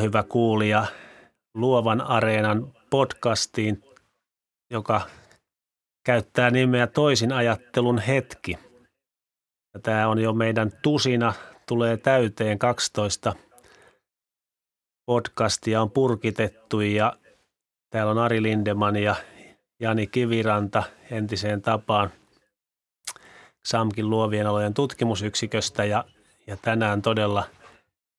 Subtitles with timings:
[0.00, 0.86] Hyvä kuulija
[1.54, 3.84] Luovan areenan podcastiin,
[4.70, 5.00] joka
[6.04, 8.58] käyttää nimeä Toisin ajattelun hetki.
[9.74, 11.34] Ja tämä on jo meidän tusina,
[11.68, 13.34] tulee täyteen 12
[15.06, 17.12] podcastia on purkitettu ja
[17.90, 19.16] täällä on Ari Lindeman ja
[19.80, 22.10] Jani Kiviranta entiseen tapaan
[23.64, 26.04] SAMKin luovien alojen tutkimusyksiköstä ja,
[26.46, 27.44] ja tänään todella–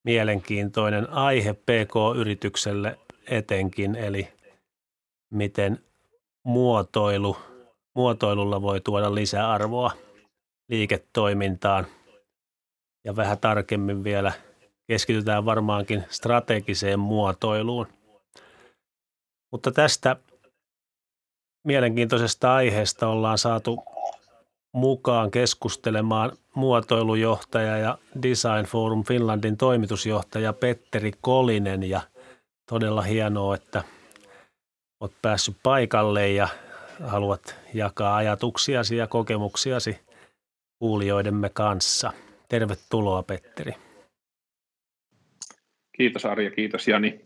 [0.10, 4.28] mielenkiintoinen aihe PK-yritykselle etenkin, eli
[5.34, 5.84] miten
[6.44, 7.38] muotoilu,
[7.96, 9.92] muotoilulla voi tuoda lisäarvoa
[10.70, 11.88] liiketoimintaan.
[13.06, 14.32] Ja vähän tarkemmin vielä
[14.88, 17.88] keskitytään varmaankin strategiseen muotoiluun.
[19.52, 20.16] Mutta tästä
[21.64, 23.84] mielenkiintoisesta aiheesta ollaan saatu
[24.74, 32.02] mukaan keskustelemaan muotoilujohtaja ja Design Forum Finlandin toimitusjohtaja Petteri Kolinen ja
[32.70, 33.84] todella hienoa, että
[35.00, 36.48] olet päässyt paikalle ja
[37.04, 40.00] haluat jakaa ajatuksiasi ja kokemuksiasi
[40.80, 42.14] kuulijoidemme kanssa.
[42.50, 43.74] Tervetuloa Petteri.
[45.98, 47.22] Kiitos Arja, kiitos Jani.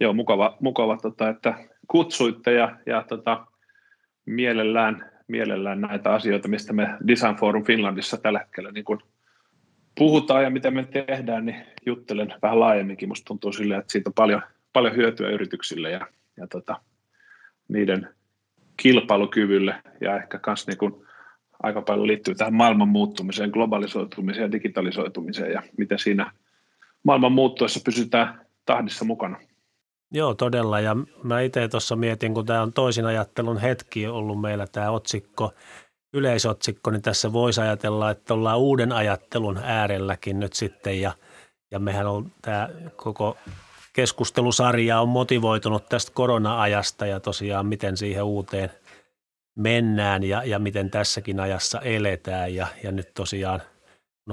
[0.00, 1.54] Joo, mukava, mukava tota, että
[1.88, 3.46] kutsuitte ja, ja tota,
[4.26, 9.02] mielellään mielellään näitä asioita, mistä me Design Forum Finlandissa tällä hetkellä niin kun
[9.98, 13.08] puhutaan ja mitä me tehdään, niin juttelen vähän laajemminkin.
[13.08, 16.06] Musta tuntuu silleen, että siitä on paljon, paljon hyötyä yrityksille ja,
[16.36, 16.80] ja tota,
[17.68, 18.08] niiden
[18.76, 21.06] kilpailukyvylle ja ehkä myös niin kun
[21.62, 26.32] aika paljon liittyy tähän maailman muuttumiseen, globalisoitumiseen ja digitalisoitumiseen ja miten siinä
[27.02, 29.40] maailman muuttuessa pysytään tahdissa mukana.
[30.12, 30.80] Joo, todella.
[30.80, 35.52] Ja mä itse tuossa mietin, kun tämä on toisin ajattelun hetki ollut meillä tämä otsikko,
[36.14, 41.00] yleisotsikko, niin tässä voisi ajatella, että ollaan uuden ajattelun äärelläkin nyt sitten.
[41.00, 41.12] Ja,
[41.70, 43.36] ja mehän on tämä koko
[43.92, 48.70] keskustelusarja on motivoitunut tästä korona-ajasta ja tosiaan miten siihen uuteen
[49.58, 52.54] mennään ja, ja miten tässäkin ajassa eletään.
[52.54, 53.62] Ja, ja nyt tosiaan–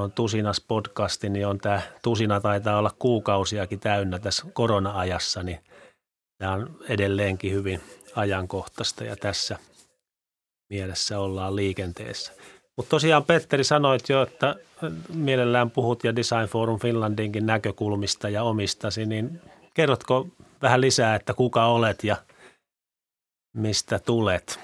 [0.03, 5.59] on tusinas podcasti, niin on tämä tusina taitaa olla kuukausiakin täynnä tässä korona-ajassa, niin
[6.38, 7.81] tämä on edelleenkin hyvin
[8.16, 9.59] ajankohtaista ja tässä
[10.69, 12.34] mielessä ollaan liikenteessä.
[12.78, 14.55] Mutta tosiaan Petteri sanoit jo, että
[15.13, 19.41] mielellään puhut ja Design Forum Finlandinkin näkökulmista ja omistasi, niin
[19.73, 20.28] kerrotko
[20.61, 22.16] vähän lisää, että kuka olet ja
[23.53, 24.59] mistä tulet,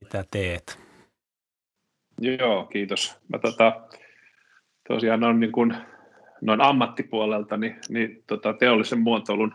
[0.00, 0.78] mitä teet?
[2.20, 3.14] Joo, kiitos.
[3.28, 3.80] Mä tota,
[4.88, 5.76] tosiaan on niin kuin,
[6.40, 9.54] noin ammattipuolelta niin, niin tota, teollisen muotoilun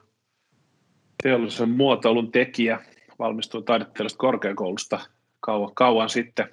[1.24, 2.80] teollisen muotoilun tekijä,
[3.20, 5.00] valmistuin taidetteellisesta korkeakoulusta
[5.40, 6.50] kauan, kauan sitten.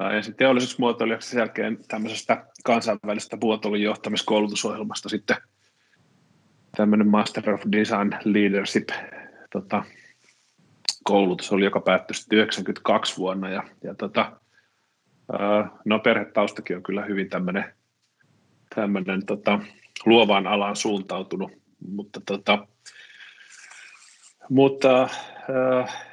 [0.00, 5.36] Ää, ensin teollisessa muotoilijaksi, sen jälkeen tämmöisestä kansainvälisestä muotoilun johtamiskoulutusohjelmasta sitten
[6.76, 8.88] tämmöinen Master of Design Leadership
[9.52, 9.84] tota,
[11.04, 13.48] koulutus oli, joka päättyi sitten 92 vuonna.
[13.50, 14.32] Ja, ja tota,
[15.84, 17.64] No perhetaustakin on kyllä hyvin tämmöinen,
[18.74, 19.58] tämmöinen tota,
[20.06, 21.52] luovaan alaan suuntautunut,
[21.88, 22.66] mutta, tota,
[24.48, 26.06] mutta äh,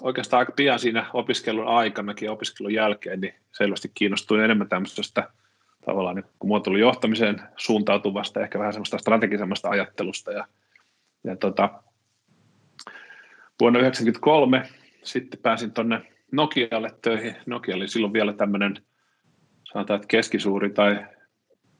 [0.00, 5.28] oikeastaan aika pian siinä opiskelun aikanakin ja opiskelun jälkeen niin selvästi kiinnostuin enemmän tämmöisestä
[5.84, 10.32] tavallaan niin muotoilun johtamiseen suuntautuvasta, ehkä vähän semmoista strategisemmasta ajattelusta.
[10.32, 10.46] Ja,
[11.24, 11.82] ja tota,
[13.60, 14.62] vuonna 1993
[15.02, 17.36] sitten pääsin tuonne Nokialle töihin.
[17.46, 18.76] Nokia oli silloin vielä tämmöinen,
[19.72, 21.06] sanotaan, että keskisuuri tai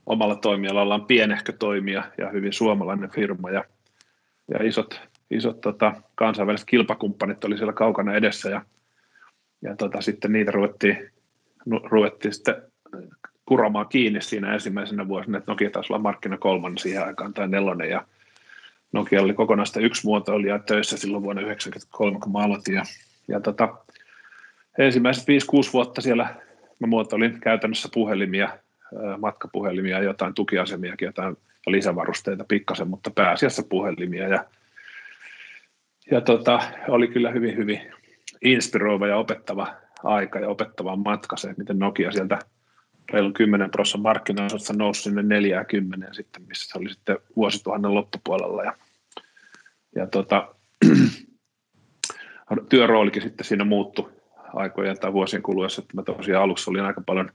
[0.07, 3.51] omalla toimialallaan pienehkö toimija ja hyvin suomalainen firma.
[3.51, 3.65] Ja,
[4.49, 8.65] ja isot, isot tota, kansainväliset kilpakumppanit oli siellä kaukana edessä ja,
[9.63, 11.11] ja tota, sitten niitä ruvettiin,
[11.91, 12.63] ruvettiin sitten
[13.47, 17.91] kuromaan kiinni siinä ensimmäisenä vuosina, että Nokia taisi olla markkina kolmannen siihen aikaan tai nelonen
[17.91, 18.07] ja
[18.93, 22.75] Nokia oli kokonaista yksi muotoilija töissä silloin vuonna 1993, kun mä aloitin.
[22.75, 22.83] Ja,
[23.29, 23.82] ja tota,
[24.79, 25.27] ensimmäiset 5-6
[25.73, 26.35] vuotta siellä
[26.79, 28.59] mä muotoilin käytännössä puhelimia,
[29.19, 31.37] matkapuhelimia, jotain tukiasemiakin, jotain
[31.67, 34.29] lisävarusteita pikkasen, mutta pääasiassa puhelimia.
[34.29, 34.45] Ja,
[36.11, 37.81] ja tota, oli kyllä hyvin, hyvin
[38.45, 39.75] inspiroiva ja opettava
[40.05, 42.39] aika ja opettava matka se, miten Nokia sieltä
[43.13, 48.65] reilu 10 prosenttia markkinaosuudesta nousi sinne 40 sitten, missä se oli sitten vuosituhannen loppupuolella.
[48.65, 48.77] Ja,
[49.97, 50.55] ja tota,
[52.69, 54.22] työroolikin sitten siinä muuttui
[54.55, 57.31] aikojen tai vuosien kuluessa, että mä tosiaan alussa olin aika paljon,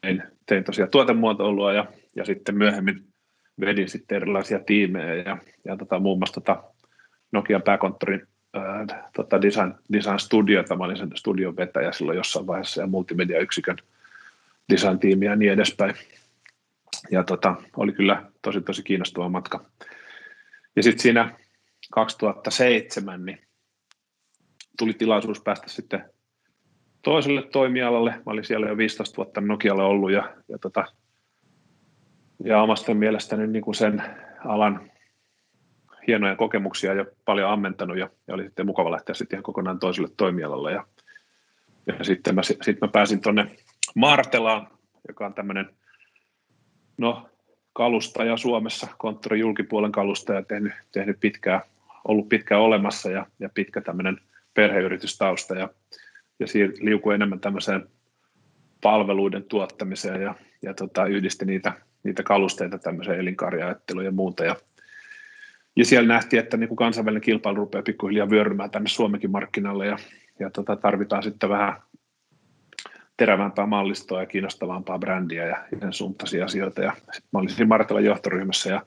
[0.00, 3.04] tein, tein tosiaan tuotemuotoilua ja, ja sitten myöhemmin
[3.60, 6.62] vedin sitten erilaisia tiimejä ja, ja tota, muun muassa tota
[7.32, 12.80] Nokian pääkonttorin ää, tota design, design studiota, mä olin sen studion vetäjä silloin jossain vaiheessa
[12.80, 13.76] ja multimedia-yksikön
[14.72, 15.94] design-tiimiä ja niin edespäin.
[17.10, 19.64] Ja tota, oli kyllä tosi tosi kiinnostava matka.
[20.76, 21.38] Ja sitten siinä
[21.92, 23.40] 2007 niin
[24.78, 26.04] tuli tilaisuus päästä sitten
[27.06, 28.10] toiselle toimialalle.
[28.10, 30.84] Mä olin siellä jo 15 vuotta Nokialle ollut ja, ja, tota,
[32.44, 34.02] ja omasta mielestäni niin kuin sen
[34.44, 34.90] alan
[36.06, 40.08] hienoja kokemuksia ja paljon ammentanut ja, ja oli sitten mukava lähteä sitten ihan kokonaan toiselle
[40.16, 40.72] toimialalle.
[40.72, 40.86] Ja,
[41.86, 43.50] ja sitten mä, sit mä pääsin tuonne
[43.94, 44.68] Martelaan,
[45.08, 45.70] joka on tämmöinen
[46.98, 47.28] no,
[47.72, 51.60] kalustaja Suomessa, konttori julkipuolen kalustaja, tehnyt, tehnyt pitkää,
[52.08, 54.20] ollut pitkään olemassa ja, ja pitkä tämmöinen
[54.54, 55.68] perheyritystausta ja,
[56.38, 56.46] ja
[56.80, 57.88] liukui enemmän tämmöiseen
[58.82, 61.72] palveluiden tuottamiseen ja, ja tota, yhdisti niitä,
[62.02, 64.44] niitä kalusteita tämmöiseen elinkaariajatteluun ja muuta.
[64.44, 64.56] Ja,
[65.76, 69.98] ja siellä nähtiin, että niin kuin kansainvälinen kilpailu rupeaa pikkuhiljaa vyörymään tänne Suomenkin markkinalle ja,
[70.38, 71.82] ja tota, tarvitaan sitten vähän
[73.16, 76.82] terävämpää mallistoa ja kiinnostavampaa brändiä ja sen suuntaisia asioita.
[76.82, 76.92] Ja
[77.32, 78.86] mä olin siinä Martelan johtoryhmässä ja,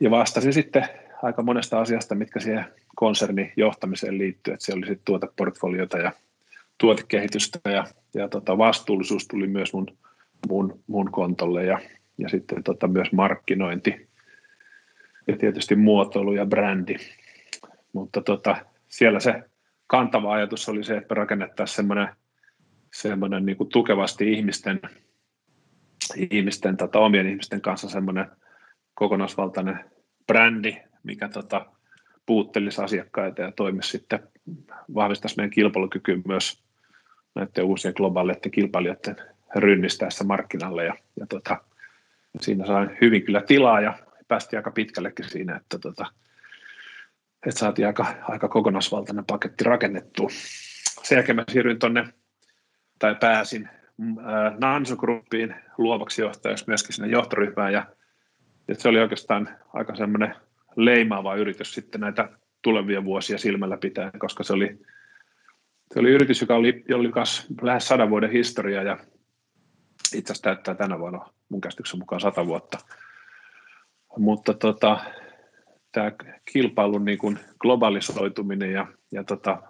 [0.00, 0.88] ja vastasin sitten
[1.24, 2.64] aika monesta asiasta, mitkä siihen
[2.96, 6.12] konsernin johtamiseen liittyy, että siellä oli sitten tuoteportfoliota ja
[6.78, 7.84] tuotekehitystä ja,
[8.14, 9.86] ja tota vastuullisuus tuli myös mun,
[10.48, 11.78] mun, mun kontolle ja,
[12.18, 14.08] ja sitten tota myös markkinointi
[15.28, 16.96] ja tietysti muotoilu ja brändi.
[17.92, 18.56] Mutta tota,
[18.88, 19.42] siellä se
[19.86, 22.08] kantava ajatus oli se, että rakennettaisiin semmoinen,
[22.94, 24.80] semmoinen niin kuin tukevasti ihmisten,
[26.30, 28.26] ihmisten tota, omien ihmisten kanssa semmoinen
[28.94, 29.90] kokonaisvaltainen
[30.26, 31.66] brändi, mikä tota,
[32.26, 34.28] puuttelisi asiakkaita ja toimisi sitten,
[34.94, 36.64] vahvistaisi meidän kilpailukykyä myös
[37.34, 39.16] näiden uusien globaaleiden kilpailijoiden
[39.56, 40.84] rynnistäessä markkinalle.
[40.84, 41.60] Ja, ja tota,
[42.40, 43.98] siinä sain hyvin kyllä tilaa ja
[44.28, 46.06] päästiin aika pitkällekin siinä, että, tota,
[47.46, 50.28] että saatiin aika, aika kokonaisvaltainen paketti rakennettua.
[51.02, 52.04] Sen jälkeen mä siirryin tuonne,
[52.98, 57.86] tai pääsin äh, Nanso Groupiin luovaksi johtajaksi myöskin sinne johtoryhmään, ja,
[58.68, 60.34] ja se oli oikeastaan aika semmoinen
[60.76, 62.28] leimaava yritys sitten näitä
[62.62, 64.78] tulevia vuosia silmällä pitää, koska se oli,
[65.94, 67.10] se oli yritys, joka oli, oli
[67.62, 68.98] lähes sadan vuoden historia ja
[70.14, 72.78] itse asiassa täyttää tänä vuonna mun käsityksen mukaan sata vuotta.
[74.18, 74.98] Mutta tota,
[75.92, 76.12] tämä
[76.52, 79.62] kilpailun niin kuin globalisoituminen ja, ja tota,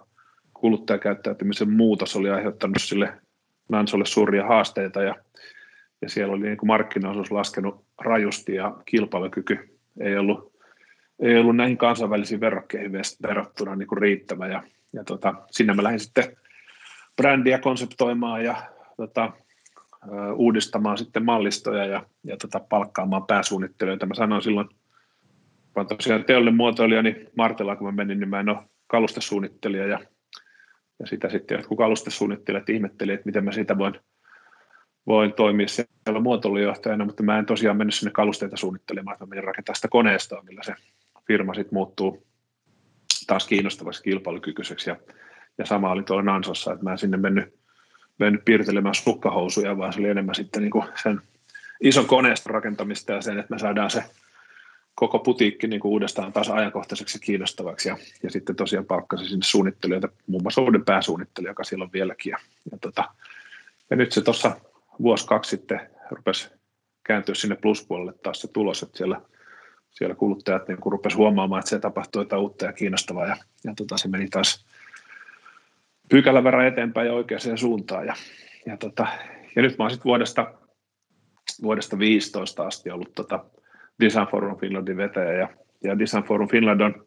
[0.53, 3.13] kuluttajakäyttäytymisen muutos oli aiheuttanut sille
[3.69, 5.15] Nansolle suuria haasteita ja,
[6.01, 10.54] ja siellä oli niin markkinaosuus laskenut rajusti ja kilpailukyky ei ollut
[11.19, 12.91] ei ollut näihin kansainvälisiin verrokkeihin
[13.27, 14.47] verrattuna niin kuin riittävä.
[14.47, 14.63] Ja,
[14.93, 16.37] ja tota, sinne mä lähdin sitten
[17.15, 18.55] brändiä konseptoimaan ja
[18.97, 19.31] tota,
[20.35, 24.05] uudistamaan sitten mallistoja ja, ja tota, palkkaamaan pääsuunnittelijoita.
[24.05, 24.69] Mä sanoin silloin,
[25.75, 28.57] vaan tosiaan teollinen muotoilija, niin Martella kun mä menin, niin mä en ole
[28.87, 29.99] kalustesuunnittelija ja,
[30.99, 33.93] ja sitä sitten jotkut kalustesuunnittelijat ihmetteli, että miten mä siitä voin,
[35.07, 39.43] voin toimia siellä muotoilujohtajana, mutta mä en tosiaan mennyt sinne kalusteita suunnittelemaan, että mä menin
[39.43, 40.73] rakentaa sitä koneistoa, millä se
[41.27, 42.25] firma sitten muuttuu
[43.27, 44.89] taas kiinnostavaksi kilpailukykyiseksi.
[44.89, 44.95] Ja,
[45.57, 47.59] ja sama oli tuolla Nansossa, että mä en sinne mennyt,
[48.19, 51.21] mennyt piirtelemään sukkahousuja, vaan se oli enemmän sitten niin kuin sen
[51.81, 54.03] ison koneiston rakentamista ja sen, että me saadaan se
[54.95, 57.89] koko putiikki niin kuin uudestaan taas ajankohtaiseksi kiinnostavaksi.
[57.89, 62.29] Ja, ja sitten tosiaan palkkasin sinne suunnittelijoita, muun muassa uuden pääsuunnittelija, joka siellä on vieläkin.
[62.29, 62.37] Ja,
[62.71, 63.03] ja, tota,
[63.89, 64.55] ja nyt se tuossa
[65.01, 66.49] vuosi kaksi sitten rupesi
[67.03, 69.21] kääntyä sinne pluspuolelle taas se tulos, että siellä–
[69.95, 73.97] siellä kuluttajat niin rupesivat huomaamaan, että se tapahtui jotain uutta ja kiinnostavaa ja, ja tota,
[73.97, 74.65] se meni taas
[76.09, 78.05] pykälän verran eteenpäin ja oikeaan suuntaan.
[78.05, 78.15] Ja,
[78.65, 79.07] ja, tota,
[79.55, 80.53] ja nyt mä oon sitten vuodesta,
[81.63, 83.45] vuodesta 15 asti ollut tota
[83.99, 85.49] Design Forum Finlandin vetäjä ja,
[85.83, 87.05] ja Design Forum Finland on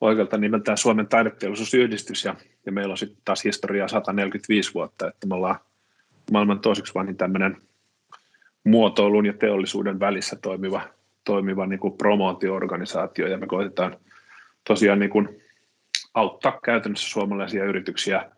[0.00, 2.34] oikealta nimeltään Suomen taideteollisuusyhdistys ja,
[2.66, 5.58] ja meillä on sitten taas historiaa 145 vuotta, että me ollaan
[6.32, 7.56] maailman toiseksi vanhin tämmöinen
[8.64, 10.97] muotoilun ja teollisuuden välissä toimiva
[11.28, 13.96] toimiva niin kuin promootioorganisaatio ja me koitetaan
[14.68, 15.42] tosiaan niin kuin
[16.14, 18.30] auttaa käytännössä suomalaisia yrityksiä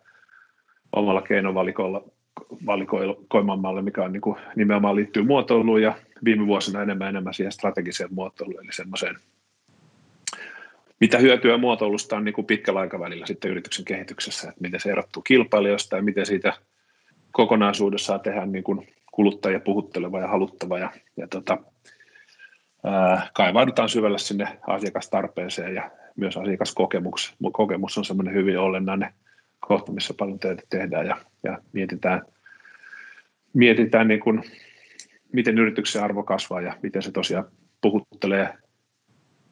[0.95, 7.51] omalla keinovalikoimalle, mikä on niin kuin nimenomaan liittyy muotoiluun ja viime vuosina enemmän enemmän siihen
[7.51, 9.15] strategiseen muotoiluun, eli semmoiseen,
[10.99, 15.23] mitä hyötyä muotoilusta on niin kuin pitkällä aikavälillä sitten yrityksen kehityksessä, että miten se erottuu
[15.23, 16.53] kilpailijoista ja miten siitä
[17.31, 21.57] kokonaisuudessaan tehdään niin kuin kuluttaja puhutteleva ja haluttava ja, ja tota,
[23.33, 29.13] kaivaudutaan syvälle sinne asiakastarpeeseen ja myös asiakaskokemus kokemus on semmoinen hyvin olennainen
[29.59, 32.21] kohta, missä paljon töitä tehdään ja, ja mietitään,
[33.53, 34.43] mietitään niin kuin,
[35.33, 37.45] miten yrityksen arvo kasvaa ja miten se tosiaan
[37.81, 38.53] puhuttelee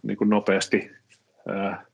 [0.03, 0.91] niin kuin nopeasti,
[1.47, 1.85] ää,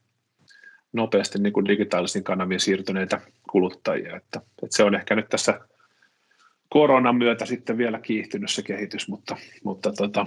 [0.92, 4.16] nopeasti niin kuin digitaalisiin kanaviin siirtyneitä kuluttajia.
[4.16, 5.60] Että, että se on ehkä nyt tässä
[6.68, 10.26] koronan myötä sitten vielä kiihtynyt se kehitys, mutta, mutta tota,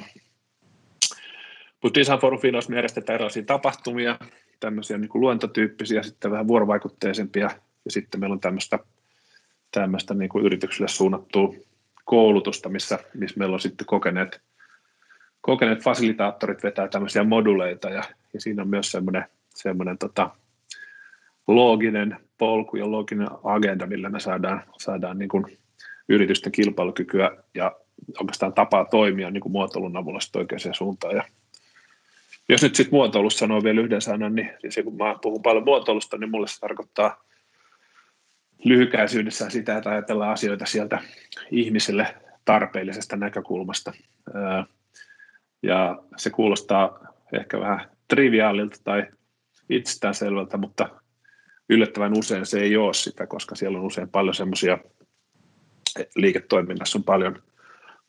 [1.84, 4.20] Mutta Design Forum Finlands me järjestetään erilaisia tapahtumia,
[4.60, 7.50] tämmöisiä niin kuin luentotyyppisiä, sitten vähän vuorovaikutteisempia,
[7.86, 8.80] ja sitten meillä on tämmöistä,
[9.72, 11.54] tämmöistä niin kuin yrityksille suunnattua
[12.06, 14.42] koulutusta, missä, missä meillä on sitten kokeneet,
[15.42, 20.30] kokeneet fasilitaattorit vetää tämmöisiä moduleita, ja, ja siinä on myös semmoinen, semmoinen tota,
[21.48, 25.58] looginen polku ja looginen agenda, millä me saadaan, saadaan niin kuin
[26.10, 27.76] yritysten kilpailukykyä ja
[28.20, 31.16] oikeastaan tapaa toimia niin kuin muotoilun avulla oikeaan suuntaan.
[31.16, 31.24] Ja
[32.50, 36.18] jos nyt sitten muotoilussa sanoo vielä yhden sanan, niin siis kun mä puhun paljon muotoilusta,
[36.18, 37.24] niin mulle se tarkoittaa
[38.64, 41.00] lyhykäisyydessään sitä, että ajatellaan asioita sieltä
[41.52, 42.16] ihmiselle
[42.46, 43.94] tarpeellisesta näkökulmasta.
[45.64, 47.00] Ja se kuulostaa
[47.34, 49.08] ehkä vähän triviaalilta tai
[49.70, 50.90] itsestäänselvältä, mutta
[51.70, 54.78] yllättävän usein se ei ole sitä, koska siellä on usein paljon semmoisia
[56.16, 57.44] liiketoiminnassa on paljon,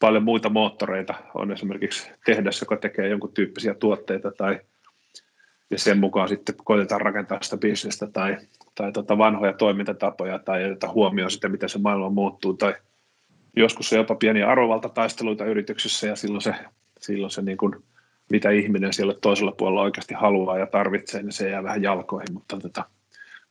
[0.01, 1.15] paljon muita moottoreita.
[1.35, 4.61] On esimerkiksi tehdas, joka tekee jonkun tyyppisiä tuotteita tai
[5.71, 8.37] ja sen mukaan sitten koitetaan rakentaa sitä bisnestä tai,
[8.75, 12.75] tai tota vanhoja toimintatapoja tai ei huomioon sitä, miten se maailma muuttuu tai
[13.57, 16.55] joskus on jopa pieniä arvovaltataisteluita yrityksissä ja silloin se,
[17.01, 17.77] silloin se niin kuin,
[18.31, 22.59] mitä ihminen siellä toisella puolella oikeasti haluaa ja tarvitsee, niin se jää vähän jalkoihin, mutta
[22.59, 22.85] tota,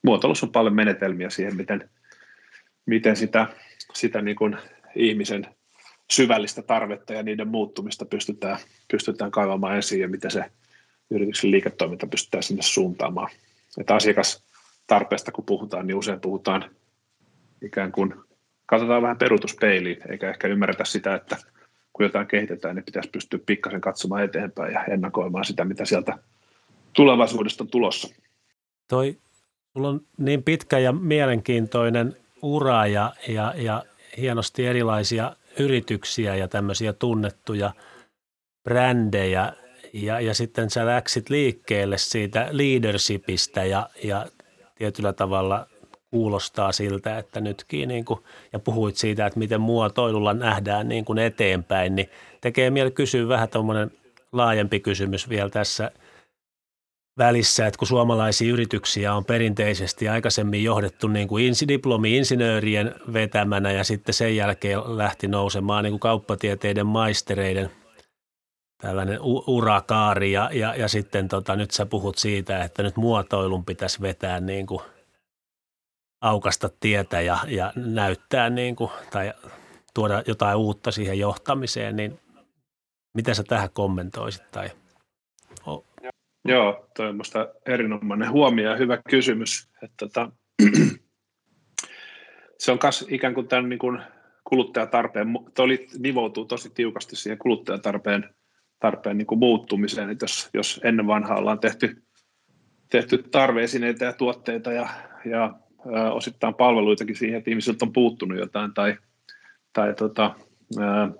[0.02, 1.90] muotoilussa on paljon menetelmiä siihen, miten,
[2.86, 3.48] miten sitä,
[3.94, 4.58] sitä niin kuin
[4.96, 5.48] ihmisen
[6.12, 8.58] syvällistä tarvetta ja niiden muuttumista pystytään,
[8.92, 10.46] pystytään kaivamaan esiin ja miten se
[11.12, 13.30] yrityksen liiketoiminta pystytään sinne suuntaamaan.
[13.78, 16.76] Että asiakastarpeesta kun puhutaan, niin usein puhutaan
[17.62, 18.16] ikään kuin,
[18.66, 21.38] katsotaan vähän peruutuspeiliin, eikä ehkä ymmärretä sitä, että
[21.94, 26.18] kun jotain kehitetään, niin pitäisi pystyä pikkasen katsomaan eteenpäin ja ennakoimaan sitä, mitä sieltä
[26.94, 28.16] tulevaisuudesta on tulossa.
[28.88, 29.18] Toi
[29.74, 33.84] Sulla on niin pitkä ja mielenkiintoinen ura ja, ja, ja
[34.18, 37.74] hienosti erilaisia yrityksiä ja tämmöisiä tunnettuja
[38.64, 39.54] brändejä.
[39.94, 44.28] Ja, ja sitten sä läksit liikkeelle siitä leadershipistä ja, ja
[44.76, 45.68] tietyllä tavalla
[46.12, 48.20] kuulostaa siltä, että nytkin niin kuin,
[48.54, 52.10] ja puhuit siitä, että miten muotoilulla nähdään niin kuin eteenpäin, niin
[52.42, 53.92] tekee mieli kysyä vähän tuommoinen
[54.32, 55.92] laajempi kysymys vielä tässä–
[57.20, 64.14] välissä, että kun suomalaisia yrityksiä on perinteisesti aikaisemmin johdettu niin kuin diplomi-insinöörien vetämänä ja sitten
[64.14, 67.72] sen jälkeen lähti nousemaan niin kuin kauppatieteiden maistereiden
[68.82, 74.02] tällainen urakaari ja, ja, ja sitten tota, nyt sä puhut siitä, että nyt muotoilun pitäisi
[74.02, 74.82] vetää niin kuin
[76.22, 79.34] aukasta tietä ja, ja näyttää niin kuin, tai
[79.94, 82.20] tuoda jotain uutta siihen johtamiseen, niin
[83.14, 84.70] mitä sä tähän kommentoisit tai
[86.46, 87.20] Joo, toi on
[87.66, 89.70] erinomainen huomio ja hyvä kysymys.
[89.84, 90.32] Että tota,
[92.60, 94.02] se on myös ikään kuin tämän niin kuin
[94.44, 98.30] kuluttajatarpeen, toi nivoutuu tosi tiukasti siihen kuluttajatarpeen
[98.80, 102.04] tarpeen niin kuin muuttumiseen, että jos, jos ennen vanhaa ollaan tehty,
[102.90, 104.90] tehty tarveesineitä ja tuotteita ja,
[105.26, 105.54] ja
[105.96, 108.98] ää, osittain palveluitakin siihen, että ihmisiltä on puuttunut jotain tai,
[109.74, 110.36] tai, tota,
[110.80, 111.12] ää,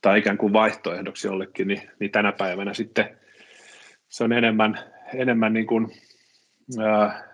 [0.00, 3.18] tai ikään kuin vaihtoehdoksi jollekin, niin, niin tänä päivänä sitten
[4.12, 4.78] se on enemmän,
[5.14, 5.92] enemmän niin kuin,
[6.86, 7.28] ää,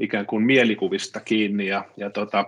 [0.00, 2.44] ikään kuin mielikuvista kiinni ja, ja, tota,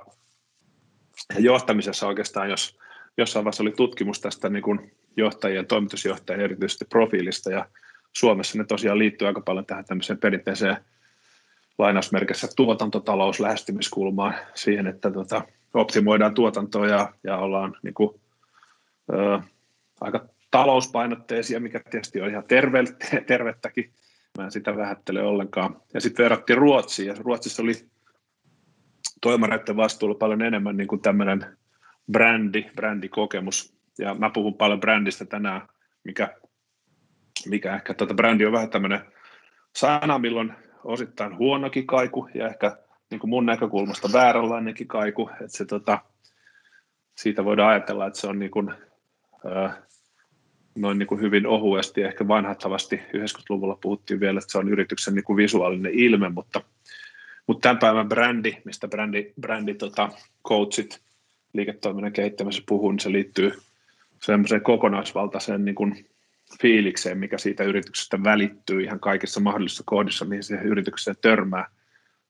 [1.35, 2.79] ja johtamisessa oikeastaan, jos
[3.17, 7.67] jossain vaiheessa oli tutkimus tästä niin kuin johtajien, toimitusjohtajien erityisesti profiilista ja
[8.13, 10.77] Suomessa ne tosiaan liittyy aika paljon tähän tämmöiseen perinteiseen
[11.79, 15.43] lainausmerkissä tuotantotalous lähestymiskulmaan siihen, että tota,
[15.75, 18.21] optimoidaan tuotantoa ja, ja ollaan niin kuin,
[19.13, 19.41] ö,
[20.01, 22.85] aika talouspainotteisia, mikä tietysti on ihan terve,
[23.27, 23.93] tervettäkin.
[24.39, 25.83] Mä en sitä vähättele ollenkaan.
[25.95, 27.75] Ja sitten verrattiin Ruotsiin, ja Ruotsissa oli
[29.23, 31.57] toimareiden vastuulla paljon enemmän niin kuin tämmöinen
[32.13, 33.79] brändi, brändikokemus.
[33.99, 35.69] Ja mä puhun paljon brändistä tänään,
[36.05, 36.37] mikä,
[37.47, 39.01] mikä ehkä tuota brändi on vähän tämmöinen
[39.77, 40.53] sana, milloin
[40.85, 42.77] osittain huonokin kaiku ja ehkä
[43.11, 45.99] niin kuin mun näkökulmasta vääränlainenkin kaiku, että se tota,
[47.17, 48.75] siitä voidaan ajatella, että se on niin kuin,
[49.57, 49.79] äh,
[50.81, 55.25] noin niin kuin hyvin ohuesti, ehkä vanhattavasti 90-luvulla puhuttiin vielä, että se on yrityksen niin
[55.25, 56.61] kuin visuaalinen ilme, mutta,
[57.47, 60.09] mutta tämän päivän brändi, mistä brändi, brändi tota,
[60.49, 61.01] coachit
[61.53, 63.53] liiketoiminnan kehittämisessä puhuu, niin se liittyy
[64.23, 66.07] semmoiseen kokonaisvaltaiseen niin kuin
[66.63, 71.67] fiilikseen, mikä siitä yrityksestä välittyy ihan kaikissa mahdollisissa kohdissa, mihin se yritykseen törmää.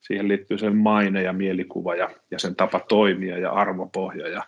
[0.00, 4.42] Siihen liittyy sen maine ja mielikuva ja, ja sen tapa toimia ja arvopohja ja,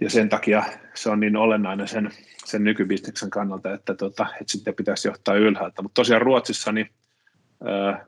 [0.00, 2.10] ja sen takia se on niin olennainen sen,
[2.44, 5.82] sen nykybisneksen kannalta, että, tota, että sitten pitäisi johtaa ylhäältä.
[5.82, 6.90] Mutta tosiaan Ruotsissa niin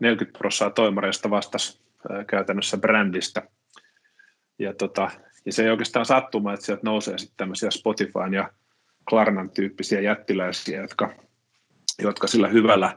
[0.01, 1.81] 40 prosenttia toimareista vastasi
[2.27, 3.43] käytännössä brändistä.
[4.59, 5.11] Ja, tota,
[5.47, 8.51] ja se ei oikeastaan sattuma, että sieltä nousee sitten tämmöisiä Spotifyn ja
[9.09, 11.13] Klarnan tyyppisiä jättiläisiä, jotka,
[12.03, 12.97] jotka sillä hyvällä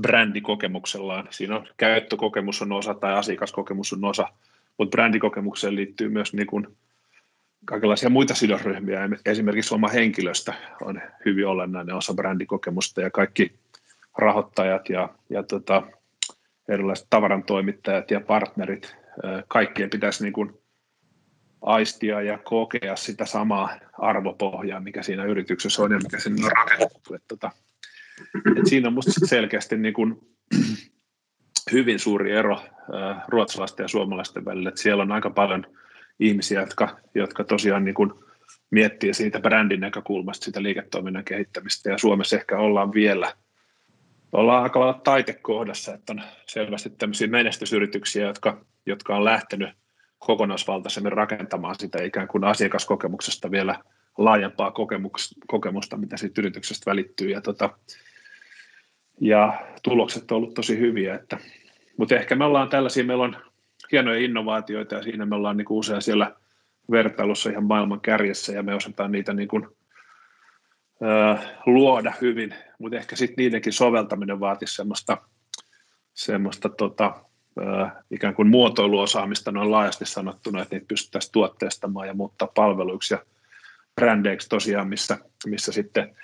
[0.00, 4.28] brändikokemuksellaan, siinä on käyttökokemus on osa tai asiakaskokemus on osa,
[4.78, 6.66] mutta brändikokemukseen liittyy myös niin kuin
[7.64, 10.52] kaikenlaisia muita sidosryhmiä, esimerkiksi oma henkilöstö
[10.82, 13.58] on hyvin olennainen osa brändikokemusta ja kaikki
[14.18, 15.82] rahoittajat ja, ja tota,
[16.68, 18.96] erilaiset tavarantoimittajat ja partnerit,
[19.48, 20.52] kaikkien pitäisi niin kuin
[21.62, 27.14] aistia ja kokea sitä samaa arvopohjaa, mikä siinä yrityksessä on ja mikä sinne on rakennettu.
[27.14, 27.50] Että, tota,
[28.56, 30.20] että siinä on minusta selkeästi niin kuin
[31.72, 32.60] hyvin suuri ero
[33.28, 35.66] ruotsalaisten ja suomalaisten välillä, että siellä on aika paljon
[36.20, 38.12] ihmisiä, jotka, jotka tosiaan niin kuin
[38.70, 43.32] miettii siitä brändin näkökulmasta sitä liiketoiminnan kehittämistä, ja Suomessa ehkä ollaan vielä,
[44.32, 49.70] ollaan aika lailla taitekohdassa, että on selvästi tämmöisiä menestysyrityksiä, jotka, jotka on lähtenyt
[50.18, 53.78] kokonaisvaltaisemmin rakentamaan sitä ikään kuin asiakaskokemuksesta vielä
[54.18, 54.72] laajempaa
[55.46, 57.30] kokemusta, mitä siitä yrityksestä välittyy.
[57.30, 57.70] Ja, tota,
[59.20, 61.14] ja tulokset on ollut tosi hyviä.
[61.14, 61.38] Että,
[61.96, 63.36] mutta ehkä me ollaan tällaisia, meillä on
[63.92, 66.36] hienoja innovaatioita ja siinä me ollaan niin kuin usein siellä
[66.90, 69.68] vertailussa ihan maailman kärjessä ja me osataan niitä niin kuin,
[71.02, 75.18] ö, luoda hyvin, mutta ehkä sitten niidenkin soveltaminen vaatisi semmoista,
[76.14, 77.14] semmoista tota,
[77.58, 77.62] ö,
[78.10, 83.20] ikään kuin muotoiluosaamista noin laajasti sanottuna, että niitä pystyttäisiin tuotteistamaan ja muuttaa palveluiksi ja
[83.94, 86.16] brändeiksi tosiaan, missä, missä sitten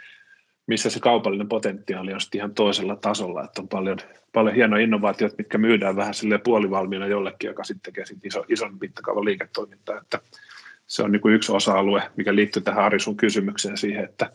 [0.71, 3.99] missä se kaupallinen potentiaali on ihan toisella tasolla, että on paljon,
[4.33, 8.79] paljon hienoja innovaatioita, mitkä myydään vähän sille puolivalmiina jollekin, joka sitten tekee sit iso, ison
[8.81, 10.19] mittakaavan liiketoimintaa, että
[10.87, 14.33] se on niin kuin yksi osa-alue, mikä liittyy tähän Ari sun kysymykseen siihen, että,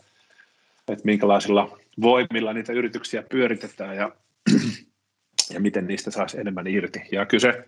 [0.88, 4.12] että minkälaisilla voimilla niitä yrityksiä pyöritetään ja,
[5.54, 7.02] ja miten niistä saisi enemmän irti.
[7.12, 7.64] Ja kyllä se,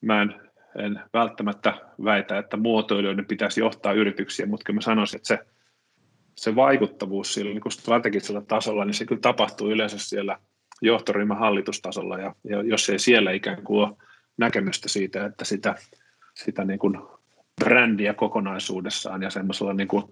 [0.00, 0.34] mä en,
[0.78, 1.74] en välttämättä
[2.04, 5.38] väitä, että muotoilijoiden pitäisi johtaa yrityksiä, mutta kyllä mä sanoisin, että se
[6.36, 10.38] se vaikuttavuus sillä niin kuin strategisella tasolla, niin se kyllä tapahtuu yleensä siellä
[10.82, 13.96] johtoryhmän hallitustasolla, ja, ja jos ei siellä ikään kuin ole
[14.36, 15.74] näkemystä siitä, että sitä,
[16.34, 16.98] sitä niin kuin
[17.64, 20.04] brändiä kokonaisuudessaan ja semmoisella niin kuin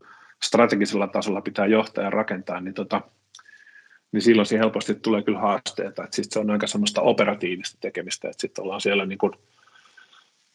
[0.43, 3.01] strategisella tasolla pitää johtaa ja rakentaa, niin, tota,
[4.13, 8.29] niin silloin siihen helposti tulee kyllä haasteita, että sit se on aika semmoista operatiivista tekemistä,
[8.29, 9.33] että sitten ollaan siellä niin kuin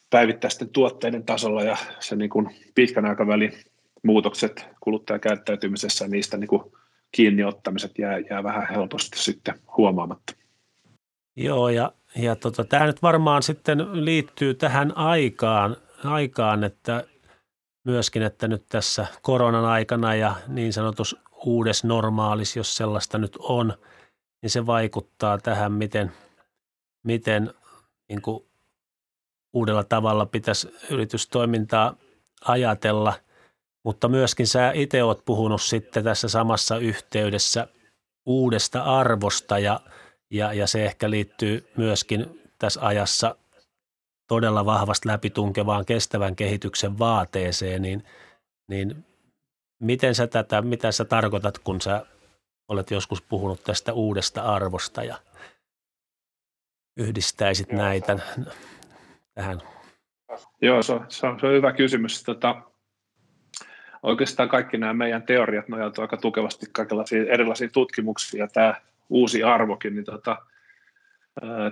[0.10, 3.54] päivittäisten tuotteiden tasolla ja se niin kuin pitkän aikavälin
[4.08, 6.64] muutokset kuluttajakäyttäytymisessä ja niistä niin kuin
[7.12, 10.36] kiinni ottamiset jää, jää vähän helposti sitten huomaamatta.
[11.36, 17.04] Joo, ja, ja tota, tämä nyt varmaan sitten liittyy tähän aikaan, aikaan, että
[17.84, 21.16] myöskin, että nyt tässä koronan aikana ja niin sanotus
[21.46, 23.74] uudes normaalis, jos sellaista nyt on,
[24.42, 26.12] niin se vaikuttaa tähän, miten,
[27.04, 27.54] miten
[28.10, 28.46] niin kuin
[29.54, 31.96] uudella tavalla pitäisi yritystoimintaa
[32.46, 33.14] ajatella–
[33.88, 37.68] mutta myöskin sä itse oot puhunut sitten tässä samassa yhteydessä
[38.26, 39.80] uudesta arvosta ja,
[40.32, 43.36] ja, ja se ehkä liittyy myöskin tässä ajassa
[44.28, 48.04] todella vahvasti läpitunkevaan kestävän kehityksen vaateeseen, niin,
[48.70, 49.06] niin
[49.80, 52.06] miten sä tätä, mitä sä tarkoitat, kun sä
[52.68, 55.18] olet joskus puhunut tästä uudesta arvosta ja
[56.98, 58.20] yhdistäisit näitä
[59.34, 59.62] tähän?
[60.62, 62.24] Joo, se on, se on, se on hyvä kysymys.
[62.24, 62.62] Tota,
[64.08, 68.76] oikeastaan kaikki nämä meidän teoriat nojautuu aika tukevasti kaikenlaisiin erilaisiin tutkimuksiin, ja tämä
[69.10, 70.38] uusi arvokin, niin tota,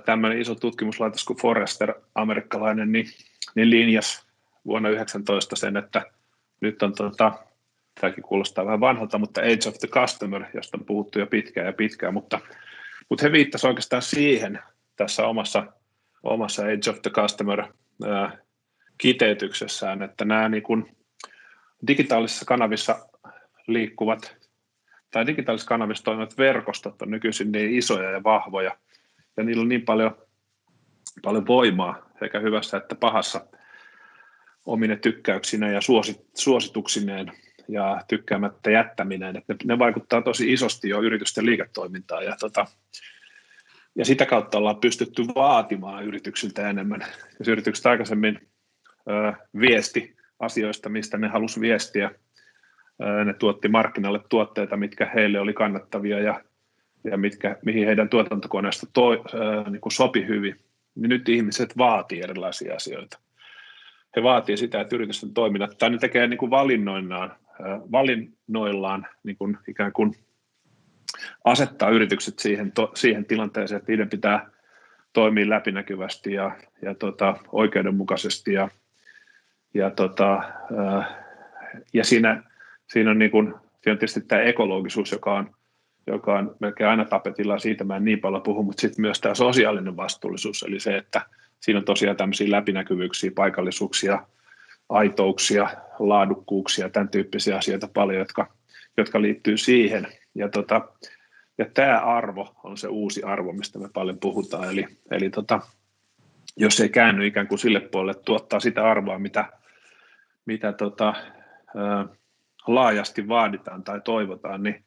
[0.06, 3.08] tämmöinen iso tutkimuslaitos kuin Forrester, amerikkalainen, niin,
[3.56, 4.26] niin linjas
[4.66, 6.02] vuonna 19 sen, että
[6.62, 7.32] nyt on, tota,
[8.02, 11.74] tämäkin kuulostaa vähän vanhalta, mutta Age of the Customer, josta on puhuttu jo pitkään ja
[11.74, 12.40] pitkään, mutta,
[13.10, 14.60] mutta he viittasivat oikeastaan siihen
[14.96, 15.66] tässä omassa,
[16.24, 17.64] omassa Age of the Customer
[18.08, 18.38] ää,
[18.98, 20.95] kiteytyksessään, että nämä niin kuin,
[21.88, 23.10] digitaalisissa kanavissa
[23.68, 24.38] liikkuvat
[25.12, 28.78] tai digitaalisissa kanavissa toimivat verkostot on nykyisin niin isoja ja vahvoja,
[29.38, 30.18] ja niillä on niin paljon,
[31.24, 33.46] paljon voimaa sekä hyvässä että pahassa
[34.66, 35.80] omine tykkäyksineen ja
[36.34, 37.32] suosituksineen
[37.68, 42.66] ja tykkäämättä jättäminen, että ne, ne vaikuttaa tosi isosti jo yritysten liiketoimintaan ja, tota,
[43.96, 47.06] ja sitä kautta ollaan pystytty vaatimaan yrityksiltä enemmän.
[47.40, 48.50] Jos yritykset aikaisemmin
[49.10, 52.12] ö, viesti asioista, mistä ne halusi viestiä.
[53.26, 56.42] Ne tuotti markkinalle tuotteita, mitkä heille oli kannattavia ja,
[57.04, 59.22] ja mitkä, mihin heidän tuotantokoneesta toi,
[59.70, 60.60] niin kuin sopi hyvin.
[60.96, 63.20] Niin nyt ihmiset vaatii erilaisia asioita.
[64.16, 67.36] He vaatii sitä, että yritysten toiminnat, tai ne tekee niin kuin valinnoillaan,
[67.92, 70.16] valinnoillaan niin kuin ikään kuin
[71.46, 74.50] asettaa yritykset siihen, to, siihen tilanteeseen, että niiden pitää
[75.14, 78.70] toimia läpinäkyvästi ja, ja tota, oikeudenmukaisesti ja
[79.76, 80.44] ja, tota,
[81.94, 82.44] ja siinä,
[82.88, 85.56] siinä on niin kuin, siinä on tietysti tämä ekologisuus, joka on,
[86.08, 89.36] joka on melkein aina tapetilla, siitä mä en niin paljon puhu, mutta sitten myös tämä
[89.36, 91.22] sosiaalinen vastuullisuus, eli se, että
[91.60, 94.28] siinä on tosiaan tämmöisiä läpinäkyvyyksiä, paikallisuuksia,
[94.90, 98.54] aitouksia, laadukkuuksia, tämän tyyppisiä asioita paljon, jotka,
[98.98, 100.08] jotka liittyy siihen.
[100.36, 100.88] Ja, tota,
[101.58, 104.70] ja tämä arvo on se uusi arvo, mistä me paljon puhutaan.
[104.70, 105.62] Eli, eli tota,
[106.58, 109.50] jos ei käänny ikään kuin sille puolelle, tuottaa sitä arvoa, mitä,
[110.46, 111.14] mitä tota,
[111.76, 112.06] ää,
[112.68, 114.86] laajasti vaaditaan tai toivotaan, niin,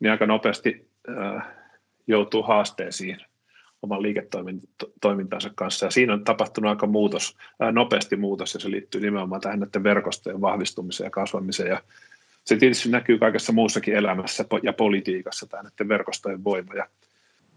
[0.00, 1.54] niin aika nopeasti ää,
[2.06, 3.16] joutuu haasteisiin
[3.82, 5.86] oman liiketoimintansa kanssa.
[5.86, 9.84] Ja siinä on tapahtunut aika muutos, ää, nopeasti muutos, ja se liittyy nimenomaan tähän näiden
[9.84, 11.68] verkostojen vahvistumiseen ja kasvamiseen.
[11.68, 11.82] Ja
[12.44, 16.74] se tietysti näkyy kaikessa muussakin elämässä ja politiikassa, tämä näiden verkostojen voima.
[16.74, 16.86] Ja,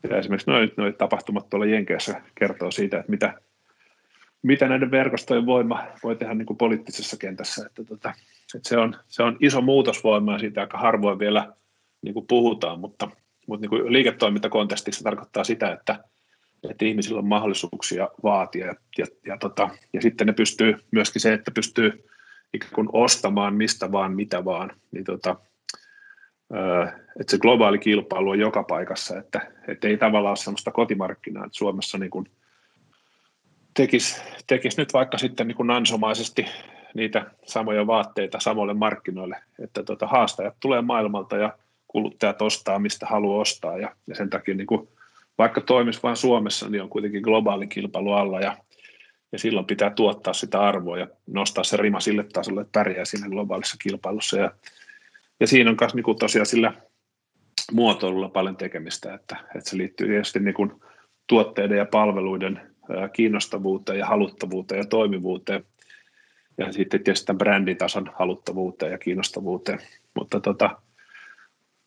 [0.09, 3.33] ja esimerkiksi noin tapahtumat tuolla Jenkeissä kertoo siitä, että mitä,
[4.43, 7.65] mitä näiden verkostojen voima voi tehdä niin kuin poliittisessa kentässä.
[7.65, 8.13] Että, tota,
[8.55, 11.53] että se, on, se on iso muutosvoima ja siitä aika harvoin vielä
[12.01, 13.09] niin kuin puhutaan, mutta,
[13.47, 16.03] mutta niin kuin liiketoimintakontekstissa tarkoittaa sitä, että,
[16.69, 21.33] että ihmisillä on mahdollisuuksia vaatia ja, ja, ja, tota, ja sitten ne pystyy myöskin se,
[21.33, 22.05] että pystyy
[22.53, 25.35] ikään kuin ostamaan mistä vaan, mitä vaan, niin tota,
[27.19, 31.57] että se globaali kilpailu on joka paikassa, että, että ei tavallaan ole sellaista kotimarkkinaa, että
[31.57, 32.25] Suomessa niin kuin
[33.73, 36.45] tekisi, tekisi nyt vaikka sitten niin kuin nansomaisesti
[36.93, 41.57] niitä samoja vaatteita samoille markkinoille, että tota, haastajat tulee maailmalta ja
[41.87, 43.77] kuluttajat ostaa, mistä haluaa ostaa.
[43.77, 44.87] Ja, ja sen takia niin kuin,
[45.37, 48.57] vaikka toimisi vain Suomessa, niin on kuitenkin globaali kilpailu alla ja,
[49.31, 53.29] ja silloin pitää tuottaa sitä arvoa ja nostaa se rima sille tasolle, että pärjää siinä
[53.29, 54.37] globaalissa kilpailussa.
[54.37, 54.51] Ja,
[55.39, 56.73] ja siinä on myös niin tosiaan sillä
[57.71, 60.71] muotoilulla paljon tekemistä, että, että se liittyy tietysti niin kuin
[61.27, 62.72] tuotteiden ja palveluiden
[63.13, 65.65] kiinnostavuuteen ja haluttavuuteen ja toimivuuteen.
[66.57, 69.79] Ja sitten tietysti tämän bränditason haluttavuuteen ja kiinnostavuuteen.
[70.15, 70.77] Mutta tota,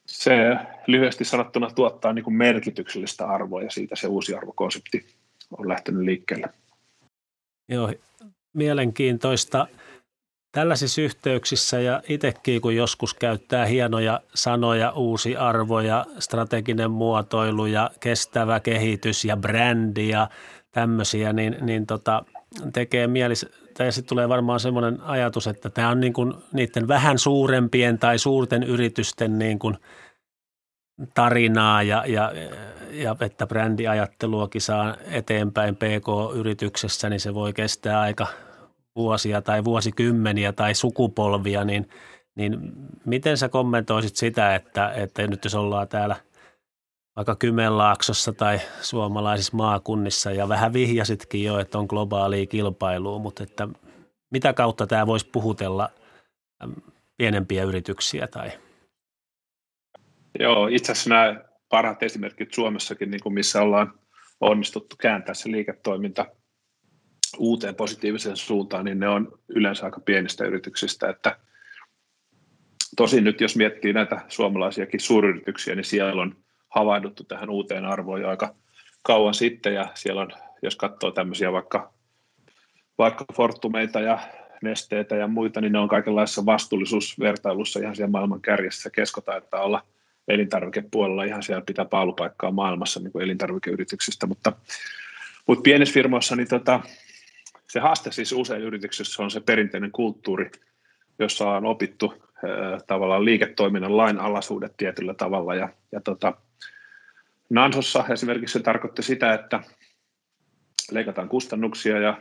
[0.06, 0.56] se
[0.86, 5.06] lyhyesti sanottuna tuottaa niin kuin merkityksellistä arvoa ja siitä se uusi arvokonsepti
[5.58, 6.48] on lähtenyt liikkeelle.
[7.68, 7.92] Joo,
[8.52, 9.66] mielenkiintoista.
[10.52, 17.90] Tällaisissa yhteyksissä ja itsekin, kun joskus käyttää hienoja sanoja, uusi arvo ja strateginen muotoilu ja
[18.00, 20.28] kestävä kehitys ja brändi ja
[20.76, 22.24] tämmöisiä, niin, niin tota,
[22.72, 23.34] tekee mieli,
[23.78, 28.18] tai sitten tulee varmaan semmoinen ajatus, että tämä on niin kuin niiden vähän suurempien tai
[28.18, 29.76] suurten yritysten niin kuin
[31.14, 32.32] tarinaa ja, ja,
[32.90, 38.26] ja että brändiajatteluakin saa eteenpäin PK-yrityksessä, niin se voi kestää aika
[38.96, 41.88] vuosia tai vuosikymmeniä tai sukupolvia, niin,
[42.34, 42.58] niin
[43.04, 46.16] miten sä kommentoisit sitä, että, että nyt jos ollaan täällä–
[47.16, 53.68] vaikka Kymenlaaksossa tai suomalaisissa maakunnissa ja vähän vihjasitkin jo, että on globaalia kilpailua, mutta että
[54.30, 55.90] mitä kautta tämä voisi puhutella
[57.16, 58.50] pienempiä yrityksiä tai?
[60.38, 63.98] Joo, itse asiassa nämä parhaat esimerkit Suomessakin, niin kuin missä ollaan
[64.40, 66.26] onnistuttu kääntää se liiketoiminta
[67.38, 71.38] uuteen positiiviseen suuntaan, niin ne on yleensä aika pienistä yrityksistä, että
[72.96, 76.45] tosin nyt jos miettii näitä suomalaisiakin suuryrityksiä, niin siellä on
[76.76, 78.54] havahduttu tähän uuteen arvoon jo aika
[79.02, 80.30] kauan sitten, ja siellä on,
[80.62, 81.92] jos katsoo tämmöisiä vaikka,
[82.98, 84.18] vaikka Fortumeita ja
[84.62, 88.90] nesteitä ja muita, niin ne on kaikenlaisessa vastuullisuusvertailussa ihan siellä maailman kärjessä.
[88.90, 89.82] Kesko taitaa olla
[90.28, 94.52] elintarvikepuolella ihan siellä pitää paalupaikkaa maailmassa niin kuin elintarvikeyrityksistä, mutta,
[95.46, 96.80] mutta pienissä firmoissa niin tota,
[97.68, 100.50] se haaste siis usein yrityksessä on se perinteinen kulttuuri,
[101.18, 105.54] jossa on opittu äh, tavallaan liiketoiminnan lainalaisuudet tietyllä tavalla.
[105.54, 106.34] Ja, ja tota,
[107.50, 109.60] Nansossa esimerkiksi se tarkoitti sitä, että
[110.90, 112.18] leikataan kustannuksia ja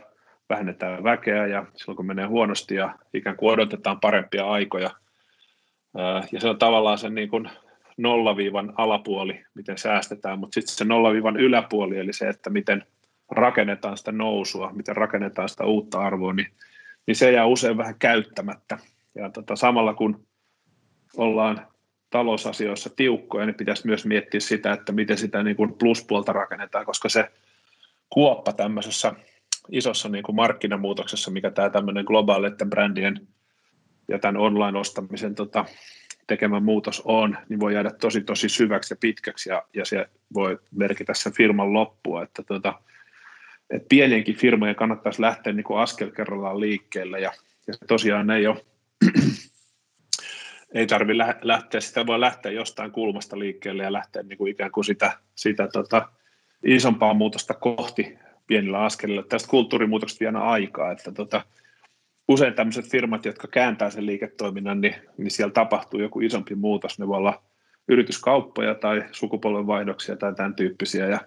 [0.48, 4.90] vähennetään väkeä ja silloin kun menee huonosti ja ikään kuin odotetaan parempia aikoja.
[6.32, 7.50] Ja se on tavallaan se niin kuin
[7.96, 12.86] nollaviivan alapuoli, miten säästetään, mutta sitten se nollaviivan yläpuoli, eli se, että miten
[13.30, 16.48] rakennetaan sitä nousua, miten rakennetaan sitä uutta arvoa, niin,
[17.06, 18.78] niin se jää usein vähän käyttämättä.
[19.14, 20.26] Ja tota, samalla kun
[21.16, 21.66] ollaan
[22.10, 27.08] talousasioissa tiukkoja, niin pitäisi myös miettiä sitä, että miten sitä niin kuin pluspuolta rakennetaan, koska
[27.08, 27.30] se
[28.10, 29.12] kuoppa tämmöisessä
[29.70, 33.28] isossa niin kuin markkinamuutoksessa, mikä tämä tämmöinen globaaleiden brändien
[34.08, 35.64] ja tämän online-ostamisen tota,
[36.26, 40.58] tekemä muutos on, niin voi jäädä tosi tosi syväksi ja pitkäksi ja, ja se voi
[40.70, 42.74] merkitä sen firman loppua, että tota,
[43.70, 47.32] et pienienkin firmojen kannattaisi lähteä niin kuin askel kerrallaan liikkeelle ja,
[47.66, 48.64] ja tosiaan ne ei ole
[50.74, 54.84] ei tarvitse lähteä, sitä voi lähteä jostain kulmasta liikkeelle ja lähteä niin kuin ikään kuin
[54.84, 56.08] sitä, sitä tota,
[56.64, 59.22] isompaa muutosta kohti pienillä askelilla.
[59.22, 61.42] Tästä kulttuurimuutoksesta vielä aikaa, että tota,
[62.28, 66.98] usein tämmöiset firmat, jotka kääntää sen liiketoiminnan, niin, niin siellä tapahtuu joku isompi muutos.
[66.98, 67.42] Ne voi olla
[67.88, 71.06] yrityskauppoja tai sukupolvenvaihdoksia tai tämän tyyppisiä.
[71.06, 71.20] Ja,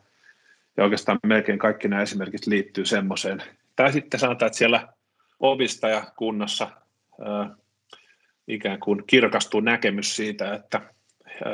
[0.78, 3.44] ja oikeastaan melkein kaikki nämä esimerkit liittyy semmoiseen.
[3.76, 4.88] Tai sitten sanotaan, että siellä
[5.40, 6.70] omistajakunnassa
[8.50, 10.82] ikään kuin kirkastuu näkemys siitä, että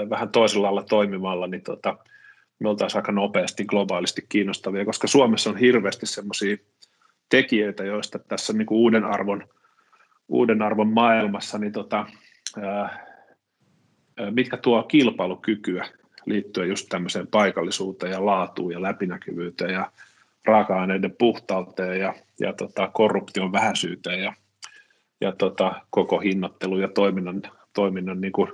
[0.10, 1.98] vähän toisella lailla toimimalla, niin tota,
[2.60, 6.58] me oltaisiin aika nopeasti globaalisti kiinnostavia, koska Suomessa on hirveästi semmoisia
[7.30, 9.48] tekijöitä, joista tässä niin kuin uuden, arvon,
[10.28, 12.06] uuden arvon maailmassa, niin tota,
[12.62, 13.06] ää,
[14.32, 15.88] mitkä tuo kilpailukykyä
[16.26, 19.92] liittyen just tämmöiseen paikallisuuteen ja laatuun ja läpinäkyvyyteen ja
[20.46, 24.34] raaka-aineiden puhtauteen ja, ja tota, korruption vähäisyyteen ja,
[25.26, 27.42] ja tota, koko hinnoittelun ja toiminnan,
[27.74, 28.52] toiminnan niin kuin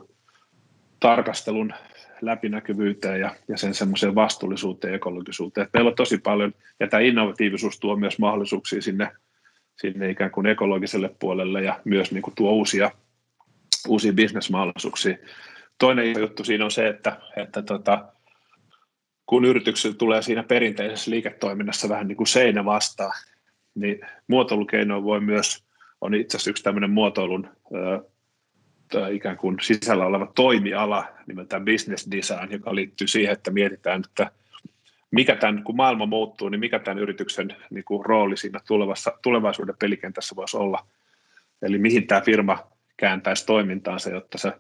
[1.00, 1.74] tarkastelun
[2.22, 5.66] läpinäkyvyyteen ja, ja sen semmoiseen vastuullisuuteen ja ekologisuuteen.
[5.66, 9.12] Et meillä on tosi paljon, ja tämä innovatiivisuus tuo myös mahdollisuuksia sinne,
[9.76, 12.92] sinne ikään kuin ekologiselle puolelle ja myös niin kuin tuo uusia,
[13.88, 15.18] uusia bisnesmahdollisuuksia.
[15.78, 18.06] Toinen juttu siinä on se, että, että tota,
[19.26, 23.14] kun yrityksellä tulee siinä perinteisessä liiketoiminnassa vähän niin kuin seinä vastaan,
[23.76, 25.71] niin muotoilukeino voi myös,
[26.02, 27.50] on itse asiassa yksi tämmöinen muotoilun
[29.12, 34.32] ikään kuin sisällä oleva toimiala nimeltään business design, joka liittyy siihen, että mietitään, että
[35.12, 39.76] mikä tämän, kun maailma muuttuu, niin mikä tämän yrityksen niin kuin rooli siinä tulevassa, tulevaisuuden
[39.80, 40.88] pelikentässä voisi olla.
[41.62, 44.54] Eli mihin tämä firma kääntäisi toimintaansa, jotta se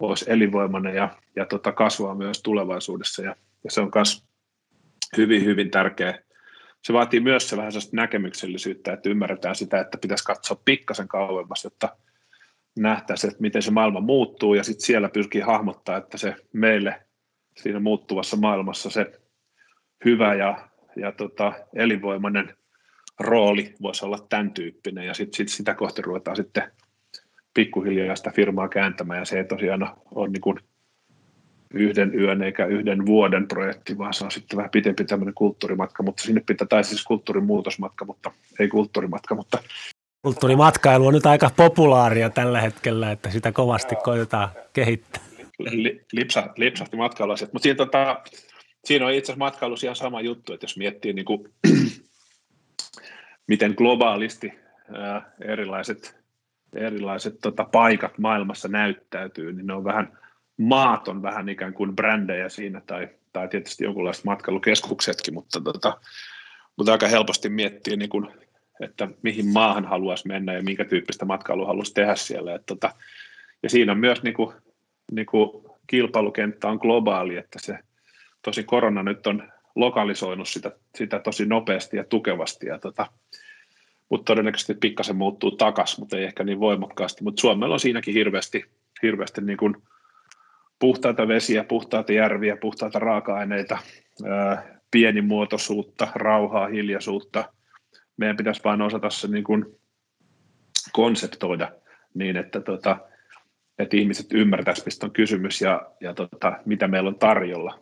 [0.00, 3.22] olisi elinvoimainen ja, ja tota, kasvaa myös tulevaisuudessa.
[3.22, 4.24] Ja, ja se on myös
[5.16, 6.23] hyvin, hyvin tärkeä.
[6.84, 11.64] Se vaatii myös se vähän sellaista näkemyksellisyyttä, että ymmärretään sitä, että pitäisi katsoa pikkasen kauemmas,
[11.64, 11.96] jotta
[12.76, 14.54] nähtäisiin, että miten se maailma muuttuu.
[14.54, 17.02] Ja sitten siellä pyrkii hahmottaa, että se meille
[17.56, 19.20] siinä muuttuvassa maailmassa se
[20.04, 22.56] hyvä ja, ja tota, elinvoimainen
[23.20, 25.06] rooli voisi olla tämän tyyppinen.
[25.06, 26.72] Ja sitten sit sitä kohti ruvetaan sitten
[27.54, 29.18] pikkuhiljaa sitä firmaa kääntämään.
[29.18, 30.58] Ja se ei tosiaan ole niin kuin
[31.76, 36.22] yhden yön eikä yhden vuoden projekti, vaan se on sitten vähän pitempi tämmöinen kulttuurimatka, mutta
[36.22, 39.58] sinne pitää, tai siis kulttuurimuutosmatka, mutta ei kulttuurimatka, mutta
[40.24, 45.22] Kulttuurimatkailu on nyt aika populaaria tällä hetkellä, että sitä kovasti koitetaan kehittää.
[46.12, 48.20] Lipsa, lipsahti matkailuasiat, mutta siinä, tota,
[48.84, 51.52] siinä on itse asiassa matkailussa ihan sama juttu, että jos miettii niin kuin,
[53.52, 54.52] miten globaalisti
[54.94, 56.16] ää, erilaiset,
[56.76, 60.18] erilaiset tota, paikat maailmassa näyttäytyy, niin ne on vähän,
[60.56, 66.00] maat on vähän ikään kuin brändejä siinä, tai, tai tietysti jonkunlaiset matkailukeskuksetkin, mutta, tota,
[66.76, 68.28] mutta aika helposti miettii niin kuin
[68.80, 72.54] että mihin maahan haluaisi mennä ja minkä tyyppistä matkailua haluaisi tehdä siellä.
[72.54, 72.94] Että tota,
[73.62, 74.54] ja siinä on myös niin kuin,
[75.12, 77.78] niin kuin kilpailukenttä on globaali, että se
[78.42, 83.06] tosi korona nyt on lokalisoinut sitä, sitä tosi nopeasti ja tukevasti, ja tota,
[84.08, 87.24] mutta todennäköisesti pikkasen muuttuu takaisin, mutta ei ehkä niin voimakkaasti.
[87.24, 88.64] Mutta Suomella on siinäkin hirveästi,
[89.02, 89.76] hirveästi niin kuin
[90.84, 93.78] puhtaita vesiä, puhtaita järviä, puhtaita raaka-aineita,
[94.28, 97.44] ää, pienimuotoisuutta, rauhaa, hiljaisuutta,
[98.16, 99.64] meidän pitäisi vain osata se niin kuin
[100.92, 101.72] konseptoida
[102.14, 102.96] niin, että, tota,
[103.78, 107.78] että ihmiset ymmärtäisivät, mistä on kysymys ja, ja tota, mitä meillä on tarjolla.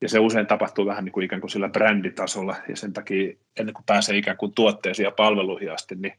[0.00, 3.74] Ja se usein tapahtuu vähän niin kuin ikään kuin sillä bränditasolla, ja sen takia ennen
[3.74, 6.14] kuin pääsee ikään kuin tuotteisiin ja palveluihin asti, niin,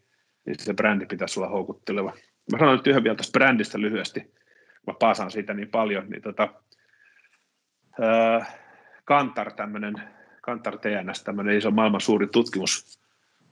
[0.45, 2.13] niin se brändi pitäisi olla houkutteleva.
[2.52, 4.35] Mä sanon nyt yhden vielä tästä brändistä lyhyesti,
[4.88, 6.50] mä paasaan siitä niin paljon, niin tota,
[9.06, 9.95] Kantar, tämmöinen
[10.41, 13.00] Kantar TNS, tämmöinen iso maailman suuri tutkimus,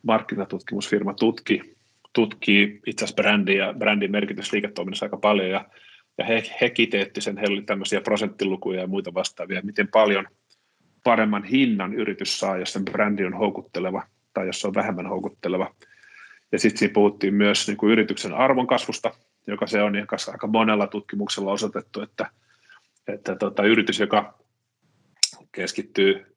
[0.04, 1.76] markkinatutkimusfirma tutki,
[2.14, 5.66] tutkii itse asiassa brändiä ja brändin merkitys liiketoiminnassa aika paljon ja,
[6.18, 10.28] ja he, he kiteetti sen, heillä oli tämmöisiä prosenttilukuja ja muita vastaavia, miten paljon
[11.04, 15.76] paremman hinnan yritys saa, jos sen brändi on houkutteleva tai jos se on vähemmän houkutteleva.
[16.52, 19.12] Ja sitten siinä puhuttiin myös niin kuin yrityksen arvon kasvusta,
[19.48, 22.30] joka se on, ja aika monella tutkimuksella osoitettu, että,
[23.08, 24.40] että tota, yritys, joka
[25.52, 26.36] keskittyy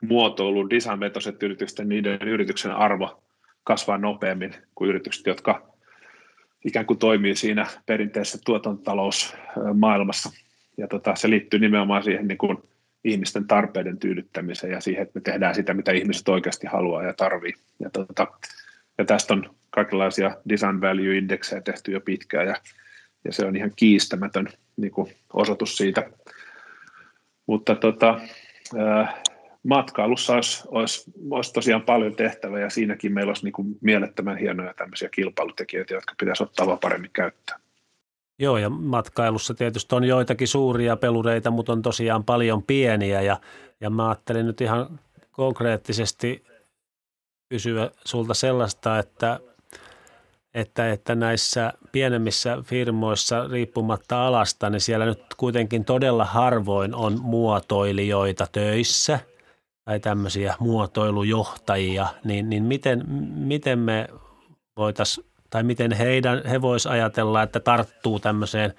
[0.00, 3.22] muotoilun designvetoiset yritykset, niiden yrityksen arvo
[3.64, 5.74] kasvaa nopeammin kuin yritykset, jotka
[6.64, 10.30] ikään kuin toimii siinä perinteisessä tuotantotalousmaailmassa.
[10.76, 12.58] Ja tota, se liittyy nimenomaan siihen niin kuin
[13.04, 17.52] ihmisten tarpeiden tyydyttämiseen ja siihen, että me tehdään sitä, mitä ihmiset oikeasti haluaa ja tarvii.
[17.80, 18.26] Ja, tota,
[18.98, 22.54] ja tästä on kaikenlaisia design value indeksejä tehty jo pitkään ja,
[23.24, 26.10] ja se on ihan kiistämätön niin kuin osoitus siitä.
[27.46, 28.20] Mutta tota,
[29.62, 34.74] matkailussa olisi, olisi, olisi tosiaan paljon tehtävää ja siinäkin meillä olisi niin kuin mielettömän hienoja
[34.74, 37.60] tämmöisiä kilpailutekijöitä, jotka pitäisi ottaa vaan paremmin käyttöön.
[38.38, 43.40] Joo, ja matkailussa tietysti on joitakin suuria pelureita, mutta on tosiaan paljon pieniä, ja,
[43.80, 45.00] ja mä ajattelin nyt ihan
[45.32, 46.44] konkreettisesti
[47.48, 49.40] kysyä sulta sellaista, että
[50.54, 58.46] että, että näissä pienemmissä firmoissa riippumatta alasta, niin siellä nyt kuitenkin todella harvoin on muotoilijoita
[58.52, 59.20] töissä
[59.84, 64.08] tai tämmöisiä muotoilujohtajia, niin, niin miten, miten me
[64.76, 68.74] voitaisiin, tai miten heidän, he vois ajatella, että tarttuu tämmöiseen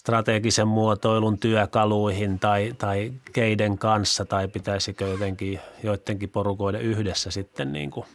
[0.00, 7.90] strategisen muotoilun työkaluihin tai, tai keiden kanssa, tai pitäisikö jotenkin joidenkin porukoiden yhdessä sitten niin
[7.90, 8.06] kuin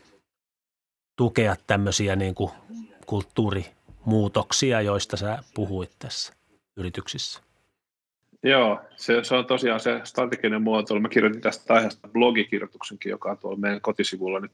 [1.16, 2.52] tukea tämmöisiä niin kuin
[3.06, 6.34] kulttuurimuutoksia, joista sä puhuit tässä
[6.78, 7.42] yrityksissä?
[8.44, 11.02] Joo, se, se on tosiaan se strateginen muotoilu.
[11.02, 14.52] Mä kirjoitin tästä aiheesta blogikirjoituksenkin, joka on tuolla meidän kotisivulla nyt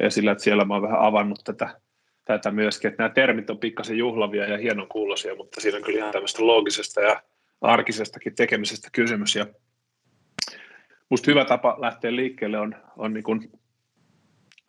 [0.00, 1.80] esillä, että siellä mä oon vähän avannut tätä,
[2.24, 5.98] tätä myöskin, että nämä termit on pikkasen juhlavia ja hienon kuulosia, mutta siinä on kyllä
[5.98, 7.22] ihan tämmöistä loogisesta ja
[7.60, 9.36] arkisestakin tekemisestä kysymys.
[9.36, 9.46] Ja
[11.08, 13.59] musta hyvä tapa lähteä liikkeelle on, on niin kuin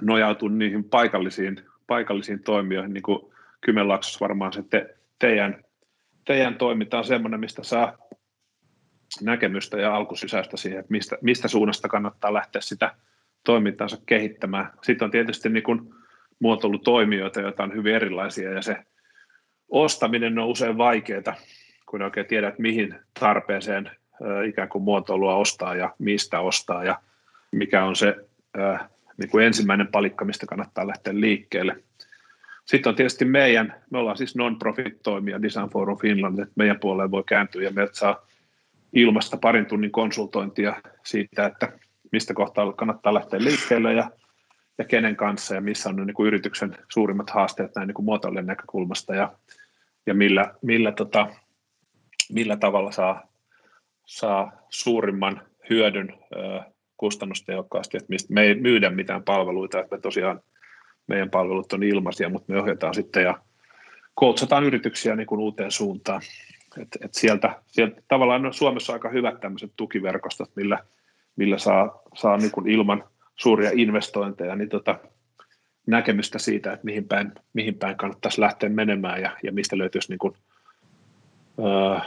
[0.02, 5.64] nojautua niihin paikallisiin, paikallisiin toimijoihin, niin kuin Kymenlaaksossa varmaan se te, teidän,
[6.26, 7.98] teidän toiminta on semmoinen, mistä saa
[9.22, 12.96] näkemystä ja alkusysäystä siihen, että mistä, mistä suunnasta kannattaa lähteä sitä
[13.44, 14.72] toimintaansa kehittämään.
[14.82, 15.94] Sitten on tietysti niin kuin
[16.40, 18.78] muotoilutoimijoita, joita on hyvin erilaisia ja se
[19.70, 21.36] ostaminen on usein vaikeaa,
[21.86, 23.92] kun oikein tiedät, mihin tarpeeseen
[24.48, 27.00] ikään kuin muotoilua ostaa ja mistä ostaa ja
[27.52, 28.16] mikä on se
[29.22, 31.76] niin kuin ensimmäinen palikka, mistä kannattaa lähteä liikkeelle.
[32.66, 37.24] Sitten on tietysti meidän, me ollaan siis non-profit-toimija Design Forum Finland, että meidän puoleen voi
[37.24, 38.28] kääntyä ja meiltä saa
[38.94, 41.72] ilmasta parin tunnin konsultointia siitä, että
[42.12, 44.12] mistä kohtaa kannattaa lähteä liikkeelle ja,
[44.78, 49.16] ja kenen kanssa ja missä on niin kuin yrityksen suurimmat haasteet näin niin kuin näkökulmasta
[49.16, 49.34] ja,
[50.06, 51.28] ja millä, millä, tota,
[52.32, 53.28] millä tavalla saa,
[54.06, 56.62] saa suurimman hyödyn ö,
[57.02, 60.42] kustannustehokkaasti, että mistä me ei myydä mitään palveluita, että me tosiaan
[61.08, 63.42] meidän palvelut on ilmaisia, mutta me ohjataan sitten ja
[64.16, 66.22] koutsataan yrityksiä niin kuin uuteen suuntaan.
[66.82, 70.78] Et, et sieltä, sieltä tavallaan on Suomessa aika hyvät tämmöiset tukiverkostot, millä,
[71.36, 73.04] millä saa, saa niin kuin ilman
[73.36, 75.00] suuria investointeja niin tota,
[75.88, 80.20] näkemystä siitä, että mihin päin, mihin päin kannattaisi lähteä menemään ja, ja mistä löytyisi niin
[80.20, 80.34] kuin,
[81.60, 82.00] öö,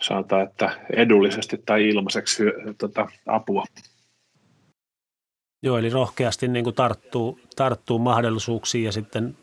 [0.00, 2.44] sanotaan, että edullisesti tai ilmaiseksi
[2.78, 3.64] tota, apua.
[5.62, 9.36] Joo, eli rohkeasti niin kuin tarttuu, tarttuu mahdollisuuksiin ja sitten,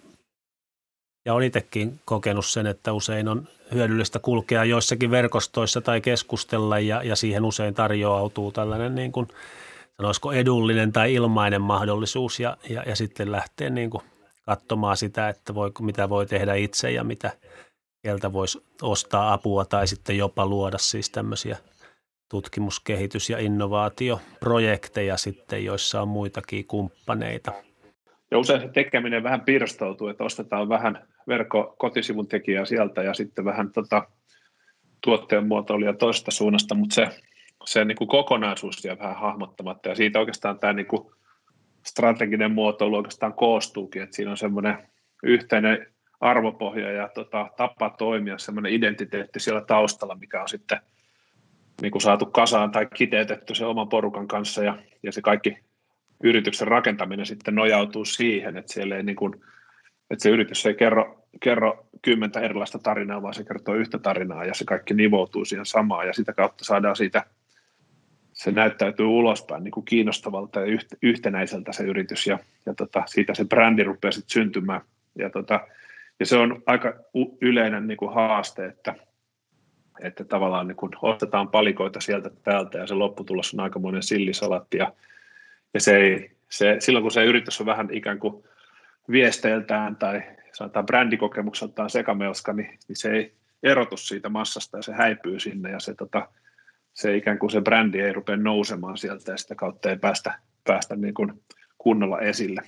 [1.26, 7.04] ja olen itsekin kokenut sen, että usein on hyödyllistä kulkea joissakin verkostoissa tai keskustella ja,
[7.04, 9.28] ja siihen usein tarjoautuu tällainen niin kuin,
[9.98, 14.04] sanoisiko edullinen tai ilmainen mahdollisuus ja, ja, ja sitten lähtee niin kuin
[14.46, 17.32] katsomaan sitä, että voi, mitä voi tehdä itse ja mitä
[18.02, 21.58] sieltä voisi ostaa apua tai sitten jopa luoda siis tämmöisiä–
[22.30, 27.52] tutkimus-, kehitys- ja innovaatioprojekteja sitten, joissa on muitakin kumppaneita.
[28.32, 33.46] Ja usein se tekeminen vähän pirstoutuu, että ostetaan vähän verkko kotisivun tekijää sieltä ja sitten
[33.46, 34.08] vähän tota,
[35.02, 37.10] tuotteen muotoilija toista suunnasta, mutta se,
[37.66, 41.12] se niin kuin kokonaisuus jää vähän hahmottamatta ja siitä oikeastaan tämä niin kuin
[41.86, 44.78] strateginen muotoilu oikeastaan koostuukin, että siinä on semmoinen
[45.24, 50.80] yhteinen arvopohja ja tota, tapa toimia, semmoinen identiteetti siellä taustalla, mikä on sitten–
[51.84, 55.58] niin kuin saatu kasaan tai kiteytetty se oman porukan kanssa ja, ja se kaikki
[56.24, 59.34] yrityksen rakentaminen sitten nojautuu siihen, että siellä ei niin kuin,
[60.12, 64.54] että se yritys ei kerro, kerro kymmentä erilaista tarinaa, vaan se kertoo yhtä tarinaa ja
[64.54, 67.26] se kaikki nivoutuu siihen samaan ja sitä kautta saadaan siitä,
[68.34, 73.46] se näyttäytyy ulospäin niin kuin kiinnostavalta ja yhtenäiseltä se yritys ja, ja tota, siitä se
[73.46, 74.82] brändi rupeaa sitten syntymään.
[75.18, 75.68] Ja, tota,
[76.20, 76.94] ja se on aika
[77.42, 78.96] yleinen niin kuin haaste, että
[80.02, 84.94] että tavallaan niin kun ostetaan palikoita sieltä täältä ja se lopputulos on aikamoinen sillisalatti ja,
[85.74, 88.44] ja se ei, se, silloin kun se yritys on vähän ikään kuin
[89.12, 95.40] viesteiltään tai sanotaan brändikokemukseltaan sekamelska, niin, niin se ei erotu siitä massasta ja se häipyy
[95.40, 96.28] sinne ja se, tota,
[96.94, 100.96] se ikään kuin se brändi ei rupea nousemaan sieltä ja sitä kautta ei päästä, päästä
[100.96, 101.42] niin kuin
[101.78, 102.62] kunnolla esille.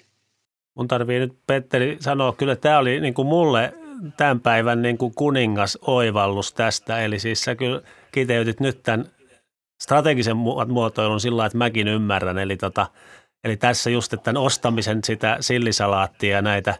[0.75, 3.73] Mun tarvii nyt Petteri sanoa, kyllä tämä oli niin kuin mulle
[4.17, 6.99] tämän päivän niin kuin kuningas oivallus tästä.
[6.99, 7.81] Eli siis sä kyllä
[8.11, 9.05] kiteytit nyt tämän
[9.81, 10.37] strategisen
[10.67, 12.37] muotoilun sillä että mäkin ymmärrän.
[12.37, 12.87] Eli, tota,
[13.43, 16.75] eli tässä just että tämän ostamisen sitä sillisalaattia ja näitä,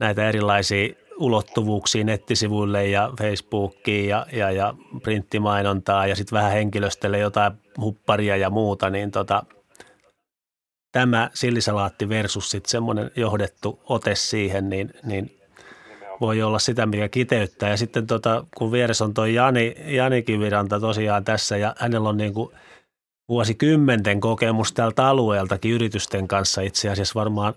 [0.00, 7.52] näitä erilaisia ulottuvuuksia nettisivuille ja Facebookiin ja, ja, ja printtimainontaa ja sitten vähän henkilöstölle jotain
[7.80, 9.42] hupparia ja muuta, niin tota,
[10.92, 15.37] tämä sillisalaatti versus sitten semmoinen johdettu ote siihen, niin, niin
[16.20, 17.70] voi olla sitä, mikä kiteyttää.
[17.70, 22.16] Ja sitten tota, kun vieressä on tuo Jani, Jani Kiviranta tosiaan tässä ja hänellä on
[22.16, 22.50] niin kuin
[23.28, 27.54] vuosikymmenten kokemus tältä alueeltakin yritysten kanssa itse asiassa varmaan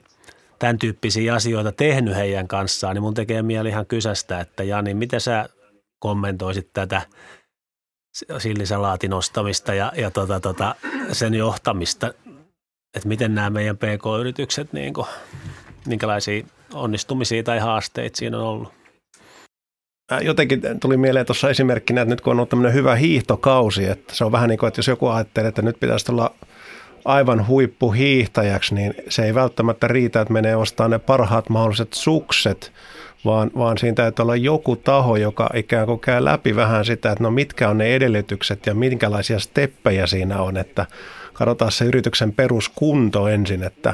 [0.60, 5.22] tämän tyyppisiä asioita tehnyt heidän kanssaan, niin mun tekee mieli ihan kysästä, että Jani, miten
[5.22, 5.50] sä
[6.00, 7.02] kommentoisit tätä
[8.38, 10.76] sillisalaatin nostamista ja, ja tota, tota,
[11.12, 12.14] sen johtamista,
[12.96, 15.08] että miten nämä meidän PK-yritykset, niin kuin,
[15.86, 16.44] minkälaisia
[16.74, 18.74] onnistumisia tai haasteita siinä on ollut?
[20.22, 24.26] Jotenkin tuli mieleen tuossa esimerkkinä, että nyt kun on ollut tämmöinen hyvä hiihtokausi, että se
[24.26, 26.36] on vähän niin kuin, että jos joku ajattelee, että nyt pitäisi olla
[27.06, 32.72] aivan huippuhiihtäjäksi, niin se ei välttämättä riitä, että menee ostamaan ne parhaat mahdolliset sukset,
[33.26, 37.24] vaan, vaan siinä täytyy olla joku taho, joka ikään kuin käy läpi vähän sitä, että
[37.24, 40.86] no mitkä on ne edellytykset ja minkälaisia steppejä siinä on, että
[41.34, 43.94] katsotaan se yrityksen peruskunto ensin, että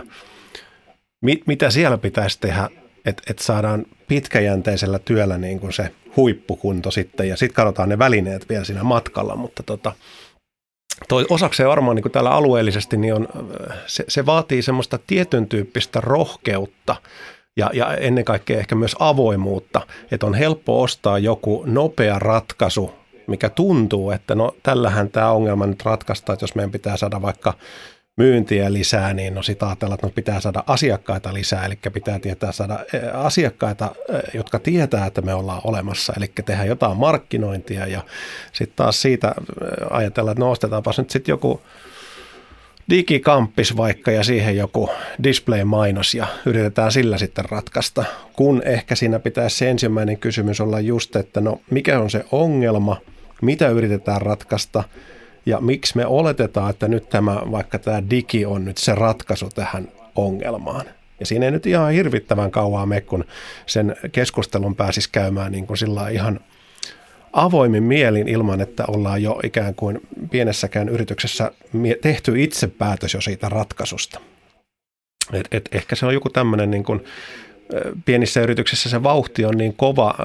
[1.21, 2.69] mit, mitä siellä pitäisi tehdä,
[3.05, 7.29] että, että saadaan pitkäjänteisellä työllä niin kuin se huippukunto sitten?
[7.29, 9.93] Ja sitten katsotaan ne välineet vielä siinä matkalla, mutta tota,
[11.07, 13.27] toi osakseen varmaan niin kuin täällä alueellisesti, niin on,
[13.85, 16.95] se, se vaatii semmoista tietyn tyyppistä rohkeutta
[17.57, 22.93] ja, ja ennen kaikkea ehkä myös avoimuutta, että on helppo ostaa joku nopea ratkaisu,
[23.27, 27.53] mikä tuntuu, että no tällähän tämä ongelma nyt ratkaistaan, että jos meidän pitää saada vaikka
[28.17, 32.51] myyntiä lisää, niin no sitä ajatellaan, että no pitää saada asiakkaita lisää, eli pitää tietää
[32.51, 32.79] saada
[33.13, 33.95] asiakkaita,
[34.33, 38.01] jotka tietää, että me ollaan olemassa, eli tehdä jotain markkinointia ja
[38.53, 39.35] sitten taas siitä
[39.89, 41.61] ajatellaan, että no ostetaanpas nyt sitten joku
[42.89, 44.89] digikamppis vaikka ja siihen joku
[45.23, 48.03] display-mainos ja yritetään sillä sitten ratkaista,
[48.33, 52.97] kun ehkä siinä pitäisi se ensimmäinen kysymys olla just, että no mikä on se ongelma,
[53.41, 54.83] mitä yritetään ratkaista–
[55.47, 59.87] ja miksi me oletetaan, että nyt tämä, vaikka tämä digi on nyt se ratkaisu tähän
[60.15, 60.85] ongelmaan.
[61.19, 63.25] Ja siinä ei nyt ihan hirvittävän kauaa me, kun
[63.65, 66.39] sen keskustelun pääsisi käymään niin kuin sillä ihan
[67.33, 69.99] avoimin mielin ilman, että ollaan jo ikään kuin
[70.31, 71.51] pienessäkään yrityksessä
[72.01, 74.19] tehty itse päätös jo siitä ratkaisusta.
[75.33, 77.03] Et, et ehkä se on joku tämmöinen niin kuin
[78.05, 80.15] pienissä yrityksissä se vauhti on niin kova,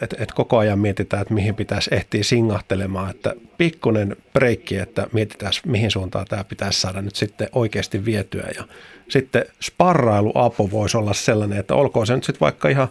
[0.00, 5.52] että, että koko ajan mietitään, että mihin pitäisi ehtiä singahtelemaan, että pikkuinen breikki, että mietitään,
[5.66, 8.48] mihin suuntaan tämä pitäisi saada nyt sitten oikeasti vietyä.
[8.56, 8.64] Ja
[9.08, 12.88] sitten sparrailuapu voisi olla sellainen, että olkoon se nyt sitten vaikka ihan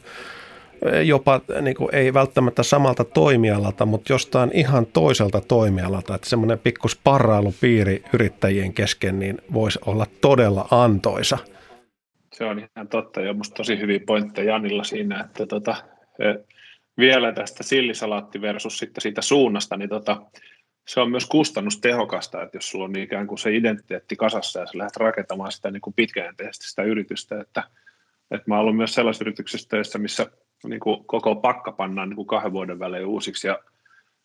[1.03, 6.87] jopa niin kuin ei välttämättä samalta toimialalta, mutta jostain ihan toiselta toimialalta, että semmoinen pikku
[6.87, 11.37] sparrailupiiri yrittäjien kesken niin voisi olla todella antoisa–
[12.41, 13.21] se on ihan totta.
[13.21, 15.75] Ja minusta tosi hyviä pointteja Janilla siinä, että tota,
[16.97, 20.21] vielä tästä sillisalaatti versus sitten siitä suunnasta, niin tota,
[20.87, 24.77] se on myös kustannustehokasta, että jos sulla on ikään kuin se identiteetti kasassa ja sä
[24.77, 27.63] lähdet rakentamaan sitä niin kuin pitkäjänteisesti sitä yritystä, että,
[28.31, 30.31] että mä olen myös sellaisessa yrityksessä töissä, missä
[30.63, 33.59] niin kuin koko pakka pannaan niin kuin kahden vuoden välein uusiksi ja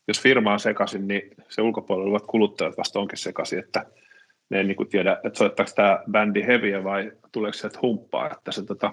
[0.09, 3.87] jos firma on sekaisin, niin se ulkopuolella olevat kuluttajat vasta onkin sekaisin, että
[4.51, 8.53] ne ei niin kuin tiedä, että soittaako tämä bändi heviä vai tuleeko sieltä humppaa, että
[8.53, 8.93] se, tota,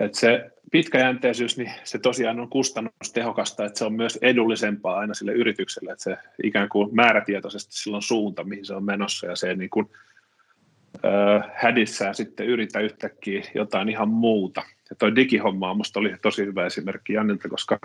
[0.00, 5.32] että se pitkäjänteisyys, niin se tosiaan on kustannustehokasta, että se on myös edullisempaa aina sille
[5.32, 9.56] yritykselle, että se ikään kuin määrätietoisesti silloin suunta, mihin se on menossa, ja se ei
[9.56, 9.90] niin kuin,
[11.04, 14.62] äh, hädissään sitten yritä yhtäkkiä jotain ihan muuta.
[14.90, 17.78] Ja toi digihomma musta oli tosi hyvä esimerkki Jannilta, koska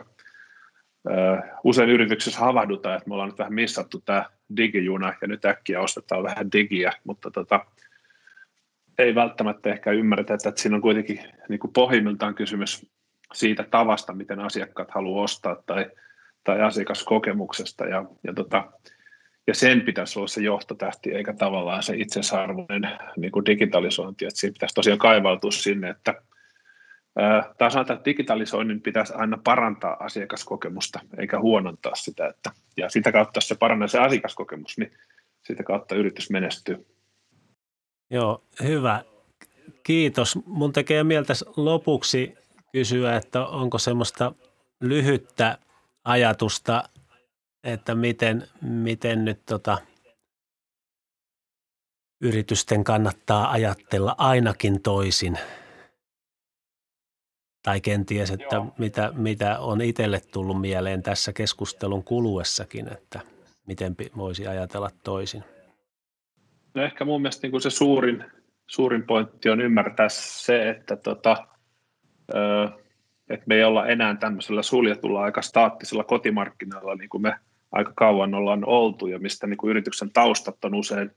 [1.64, 4.26] usein yrityksessä havahdutaan, että me ollaan nyt vähän missattu tämä
[4.58, 7.66] digijuna ja nyt äkkiä ostetaan vähän digiä, mutta tota,
[8.98, 12.86] ei välttämättä ehkä ymmärretä, että siinä on kuitenkin niin kuin pohjimmiltaan kysymys
[13.34, 15.86] siitä tavasta, miten asiakkaat haluaa ostaa tai,
[16.44, 17.86] tai asiakaskokemuksesta.
[17.86, 18.72] Ja, ja, tota,
[19.48, 24.54] ja sen pitäisi olla se johtotähti eikä tavallaan se itsesarvoinen niin kuin digitalisointi, että siinä
[24.54, 26.22] pitäisi tosiaan kaivautua sinne, että
[27.58, 32.28] tai sanotaan, että digitalisoinnin pitäisi aina parantaa asiakaskokemusta, eikä huonontaa sitä.
[32.28, 34.92] Että, ja sitä kautta, jos se paranee se asiakaskokemus, niin
[35.48, 36.86] sitä kautta yritys menestyy.
[38.12, 39.04] Joo, hyvä.
[39.84, 40.40] Kiitos.
[40.46, 42.36] Mun tekee mieltä lopuksi
[42.72, 44.34] kysyä, että onko semmoista
[44.82, 45.58] lyhyttä
[46.04, 46.84] ajatusta,
[47.64, 49.78] että miten, miten nyt tota,
[52.22, 55.40] yritysten kannattaa ajatella ainakin toisin–
[57.64, 63.20] tai kenties, että mitä, mitä on itselle tullut mieleen tässä keskustelun kuluessakin, että
[63.68, 65.44] miten voisi ajatella toisin?
[66.74, 68.26] No ehkä mun mielestä niin se suurin,
[68.68, 71.48] suurin pointti on ymmärtää se, että, tota,
[73.30, 77.36] että me ei olla enää tämmöisellä suljetulla aika staattisella kotimarkkinoilla, niin kuin me
[77.72, 81.12] aika kauan ollaan oltu ja mistä niin kuin yrityksen taustat on usein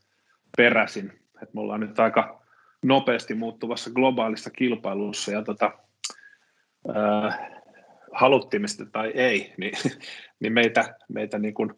[0.57, 1.13] peräisin.
[1.43, 2.43] Että me ollaan nyt aika
[2.83, 5.73] nopeasti muuttuvassa globaalissa kilpailussa ja tota,
[6.91, 7.39] äh,
[8.67, 9.75] sitä tai ei, niin,
[10.41, 11.73] niin meitä, meitä niin kuin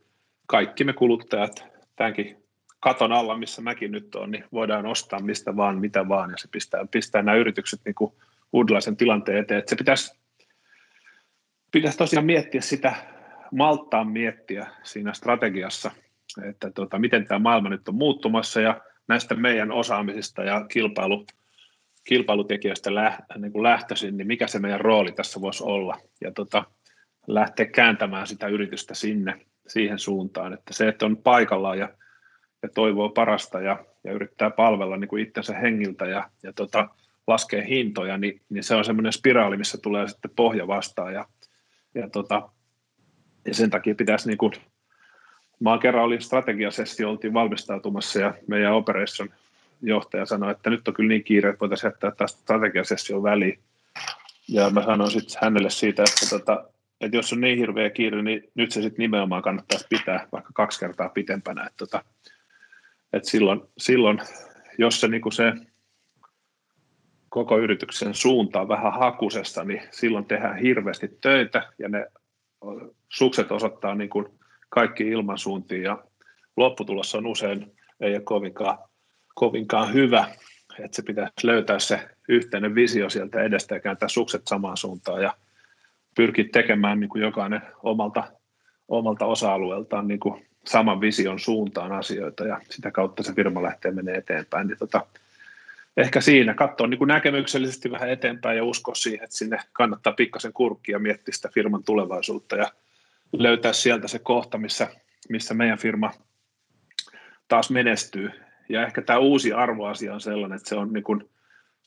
[0.47, 1.65] kaikki me kuluttajat
[1.97, 2.49] tämänkin
[2.81, 6.49] katon alla, missä mäkin nyt on, niin voidaan ostaa mistä vaan, mitä vaan, ja se
[6.53, 8.13] pistää, pistää nämä yritykset niin kuin
[8.53, 9.59] uudenlaisen tilanteen eteen.
[9.59, 10.19] Että se pitäisi,
[11.71, 12.95] pitäisi tosiaan miettiä sitä,
[13.53, 15.91] malttaa miettiä siinä strategiassa,
[16.49, 21.27] että tota, miten tämä maailma nyt on muuttumassa, ja näistä meidän osaamisista ja kilpailu,
[22.09, 22.91] kilpailutekijöistä
[23.39, 26.65] niin lähtöisin, niin mikä se meidän rooli tässä voisi olla, ja tota,
[27.27, 31.89] lähteä kääntämään sitä yritystä sinne, siihen suuntaan, että se, että on paikallaan ja,
[32.63, 36.89] ja toivoo parasta ja, ja yrittää palvella niin kuin itsensä hengiltä ja, ja tota,
[37.27, 41.27] laskee hintoja, niin, niin se on semmoinen spiraali, missä tulee sitten pohja vastaan ja,
[41.95, 42.49] ja, tota,
[43.47, 44.53] ja sen takia pitäisi niin kuin,
[45.61, 49.29] mä kerran olin strategiasessio, oltiin valmistautumassa ja meidän operation
[49.83, 53.59] johtaja sanoi, että nyt on kyllä niin kiire, että voitaisiin jättää tämä strategiasessio väliin.
[54.49, 56.65] Ja mä sanoin sitten hänelle siitä, että tota,
[57.01, 60.81] että jos on niin hirveä kiire, niin nyt se sitten nimenomaan kannattaisi pitää vaikka kaksi
[60.81, 61.67] kertaa pitempänä.
[61.67, 62.05] Että tota,
[63.13, 64.21] et silloin, silloin,
[64.79, 65.53] jos se, niin se
[67.29, 72.07] koko yrityksen suunta on vähän hakusessa, niin silloin tehdään hirveästi töitä ja ne
[73.13, 74.27] sukset osoittaa niin kuin
[74.69, 76.05] kaikki ilmansuuntiin ja
[76.57, 78.79] lopputulos on usein ei ole kovinkaan,
[79.39, 80.29] kovinkaan hyvä,
[80.79, 85.35] että se pitäisi löytää se yhteinen visio sieltä edestä ja kääntää sukset samaan suuntaan ja
[86.17, 88.25] pyrkiä tekemään niin kuin jokainen omalta,
[88.89, 94.17] omalta osa-alueeltaan niin kuin saman vision suuntaan asioita ja sitä kautta se firma lähtee menee
[94.17, 94.67] eteenpäin.
[94.67, 95.07] Niin tota,
[95.97, 100.53] ehkä siinä katsoa niin kuin näkemyksellisesti vähän eteenpäin ja uskoa siihen, että sinne kannattaa pikkasen
[100.53, 102.73] kurkkia miettiä sitä firman tulevaisuutta ja
[103.33, 104.89] löytää sieltä se kohta, missä,
[105.29, 106.11] missä meidän firma
[107.49, 108.31] taas menestyy.
[108.69, 111.31] Ja ehkä tämä uusi arvoasia on sellainen, että se on niin kuin,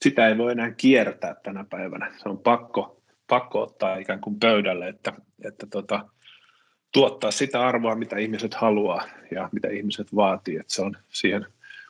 [0.01, 2.13] sitä ei voi enää kiertää tänä päivänä.
[2.17, 3.01] Se on pakko
[3.31, 5.13] pakko ottaa ikään kuin pöydälle, että,
[5.45, 6.05] että tota,
[6.91, 10.57] tuottaa sitä arvoa, mitä ihmiset haluaa ja mitä ihmiset vaatii.
[10.57, 11.45] Että se on siihen,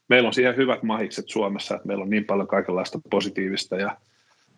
[0.08, 3.98] meillä on siihen hyvät mahikset Suomessa, että meillä on niin paljon kaikenlaista positiivista ja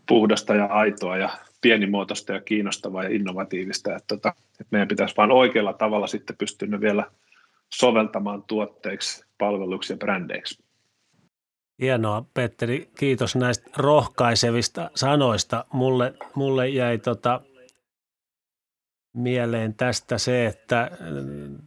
[0.08, 1.30] puhdasta ja aitoa ja
[1.62, 6.82] pienimuotoista ja kiinnostavaa ja innovatiivista, että, tota, että meidän pitäisi vain oikealla tavalla sitten pystyä
[6.82, 7.04] vielä
[7.74, 10.64] soveltamaan tuotteiksi, palveluiksi ja brändeiksi.
[11.82, 12.90] Hienoa, Petteri.
[12.98, 15.66] Kiitos näistä rohkaisevista sanoista.
[15.74, 17.42] Mulle, mulle jäi tota
[19.14, 21.58] mieleen tästä se, että mm,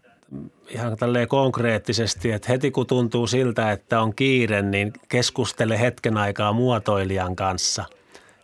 [0.71, 6.53] ihan tälleen konkreettisesti, että heti kun tuntuu siltä, että on kiire, niin keskustele hetken aikaa
[6.53, 7.85] muotoilijan kanssa.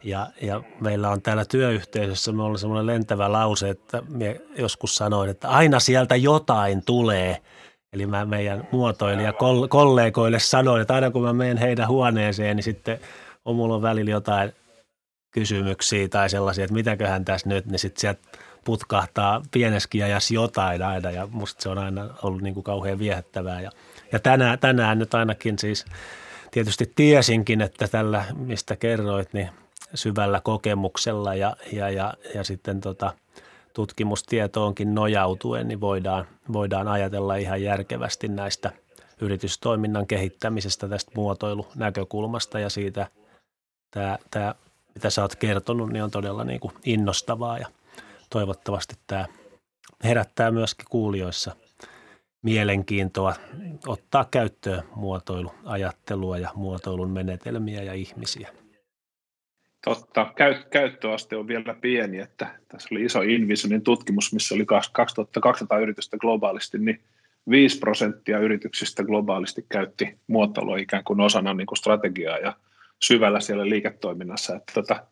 [0.05, 5.31] Ja, ja meillä on täällä työyhteisössä, me ollaan semmoinen lentävä lause, että me joskus sanoin,
[5.31, 7.37] että aina sieltä jotain tulee–
[7.93, 9.33] Eli mä meidän muotoilija
[9.69, 13.01] kollegoille sanoin, että aina kun mä menen heidän huoneeseen, niin sitten
[13.45, 14.53] on mulla välillä jotain
[15.31, 18.21] kysymyksiä tai sellaisia, että mitäköhän tässä nyt, niin sitten sieltä
[18.65, 21.11] putkahtaa pieneskin ja jotain aina.
[21.11, 23.61] Ja musta se on aina ollut niin kuin kauhean viehättävää.
[23.61, 23.71] Ja,
[24.13, 25.85] ja tänään, tänään nyt ainakin siis
[26.51, 29.51] tietysti tiesinkin, että tällä, mistä kerroit, niin
[29.95, 33.13] syvällä kokemuksella ja, ja, ja, ja sitten tota,
[33.73, 38.73] tutkimustietoonkin nojautuen, niin voidaan, voidaan ajatella ihan järkevästi näistä
[39.21, 43.07] yritystoiminnan kehittämisestä tästä muotoilunäkökulmasta ja siitä
[43.91, 44.55] tämä, tämä
[44.95, 47.67] mitä sä oot kertonut, niin on todella niin kuin innostavaa ja
[48.31, 49.27] toivottavasti tämä
[50.05, 51.57] herättää myöskin kuulijoissa
[52.43, 53.35] mielenkiintoa
[53.87, 58.62] ottaa käyttöön muotoiluajattelua ja muotoilun menetelmiä ja ihmisiä.
[59.85, 65.79] Totta, käyt, käyttöaste on vielä pieni, että tässä oli iso Invisionin tutkimus, missä oli 2200
[65.79, 67.01] yritystä globaalisti, niin
[67.51, 72.57] 5 prosenttia yrityksistä globaalisti käytti muotoilua ikään kuin osana niin kuin strategiaa ja
[73.03, 74.57] syvällä siellä liiketoiminnassa.
[74.57, 75.07] Että, tota,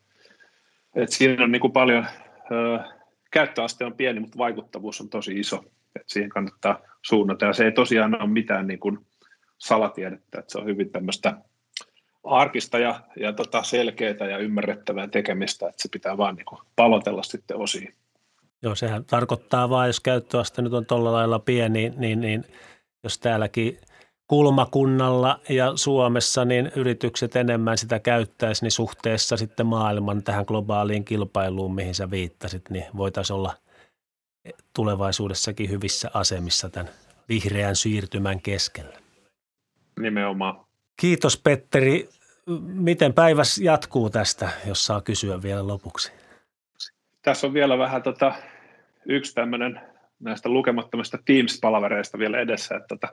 [0.94, 2.06] että siinä on niin kuin paljon,
[2.50, 2.78] ö,
[3.30, 5.64] käyttöaste on pieni, mutta vaikuttavuus on tosi iso,
[5.96, 7.46] että siihen kannattaa suunnata.
[7.46, 8.98] Ja se ei tosiaan ole mitään niin kuin
[9.58, 11.36] salatiedettä, että se on hyvin tämmöistä
[12.24, 17.22] arkista ja, ja tota selkeää ja ymmärrettävää tekemistä, että se pitää vaan niin kuin palotella
[17.22, 17.94] sitten osiin.
[18.62, 22.44] Joo, sehän tarkoittaa vaan, jos käyttöaste nyt on tuolla lailla pieni, niin, niin
[23.04, 23.78] jos täälläkin
[24.26, 31.74] kulmakunnalla ja Suomessa niin yritykset enemmän sitä käyttäisi, niin suhteessa sitten maailman tähän globaaliin kilpailuun,
[31.74, 33.54] mihin sä viittasit, niin voitaisiin olla
[34.74, 36.92] tulevaisuudessakin hyvissä asemissa tämän
[37.28, 38.96] vihreän siirtymän keskellä.
[40.00, 40.69] Nimenomaan.
[41.00, 42.08] Kiitos Petteri.
[42.62, 46.12] Miten päiväs jatkuu tästä, jos saa kysyä vielä lopuksi?
[47.22, 48.34] Tässä on vielä vähän tota,
[49.06, 49.80] yksi tämmöinen
[50.20, 53.08] näistä lukemattomista Teams-palavereista vielä edessä, että, tota,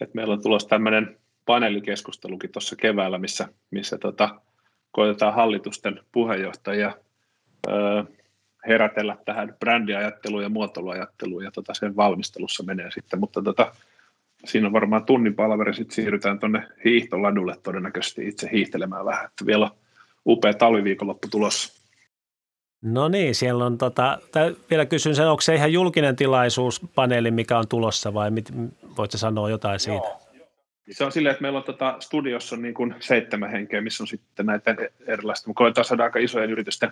[0.00, 1.16] että meillä on tulossa tämmöinen
[1.46, 4.40] paneelikeskustelukin tuossa keväällä, missä, missä tota,
[4.90, 6.92] koitetaan hallitusten puheenjohtajia
[7.68, 8.02] öö,
[8.68, 13.72] herätellä tähän brändiajatteluun ja muotoiluajatteluun ja tota, sen valmistelussa menee sitten, mutta tota,
[14.44, 19.64] siinä on varmaan tunnin palveri, sitten siirrytään tuonne hiihtoladulle todennäköisesti itse hiihtelemään vähän, että vielä
[19.64, 19.70] on
[20.26, 21.76] upea talviviikonloppu tulossa.
[22.82, 24.18] No niin, siellä on tota,
[24.70, 28.52] vielä kysyn sen, onko se ihan julkinen tilaisuus, paneeli, mikä on tulossa vai mit,
[28.96, 30.06] voitko sanoa jotain siitä?
[30.06, 30.20] Joo.
[30.90, 34.46] Se on silleen, että meillä on tota, studiossa niin kuin seitsemän henkeä, missä on sitten
[34.46, 34.76] näitä
[35.06, 35.48] erilaista.
[35.48, 36.90] Me koetaan saada aika isojen yritysten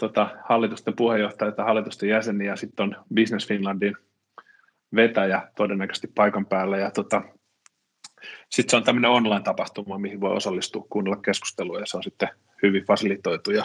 [0.00, 3.96] tota, hallitusten puheenjohtajia hallitusten jäseniä ja sitten on Business Finlandin
[4.94, 7.22] vetäjä todennäköisesti paikan päällä ja tota,
[8.48, 12.28] sitten se on tämmöinen online-tapahtuma, mihin voi osallistua, kuunnella keskustelua ja se on sitten
[12.62, 13.50] hyvin fasilitoitu.
[13.50, 13.64] Ja,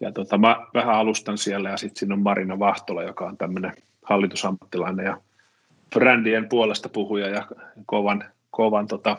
[0.00, 3.72] ja tota, mä vähän alustan siellä ja sitten siinä on Marina Vahtola, joka on tämmöinen
[4.02, 5.20] hallitusammattilainen ja
[5.94, 7.46] brändien puolesta puhuja ja
[7.86, 9.16] kovan, kovan tota,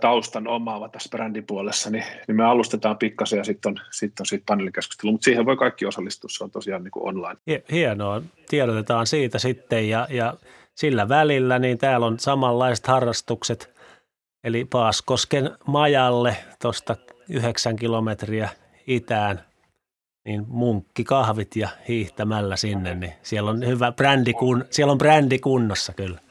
[0.00, 4.44] taustan omaava tässä brändipuolessa, niin, niin me alustetaan pikkasen ja sitten on, sit on siitä
[4.46, 7.36] paneelikeskustelu, mutta siihen voi kaikki osallistua, se on tosiaan niin kuin online.
[7.72, 10.34] Hienoa, tiedotetaan siitä sitten ja, ja
[10.74, 13.76] sillä välillä niin täällä on samanlaiset harrastukset,
[14.44, 16.96] eli Paaskosken majalle tuosta
[17.28, 18.48] yhdeksän kilometriä
[18.86, 19.40] itään,
[20.24, 25.92] niin munkkikahvit ja hiihtämällä sinne, niin siellä on hyvä brändi, kun, siellä on brändi kunnossa
[25.92, 26.25] kyllä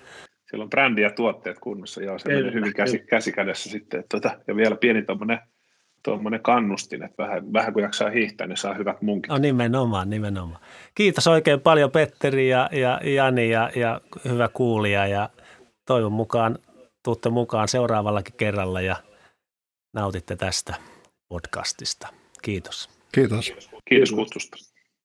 [0.56, 4.20] siellä on brändi ja tuotteet kunnossa, joo, se menee hyvin käsi, käsi kädessä sitten, että
[4.20, 5.40] tota, ja vielä pieni tuommoinen
[6.04, 9.30] tuommoinen kannustin, että vähän, vähän kun jaksaa hiihtää, niin saa hyvät munkit.
[9.30, 10.62] No nimenomaan, nimenomaan.
[10.96, 15.30] Kiitos oikein paljon Petteri ja, ja Jani ja, ja hyvä kuulija ja
[15.88, 16.60] toivon mukaan
[17.04, 18.96] tuutte mukaan seuraavallakin kerralla ja
[19.94, 20.76] nautitte tästä
[21.30, 22.08] podcastista.
[22.42, 22.90] Kiitos.
[23.12, 23.54] Kiitos.
[23.90, 24.75] Kiitos kutsusta.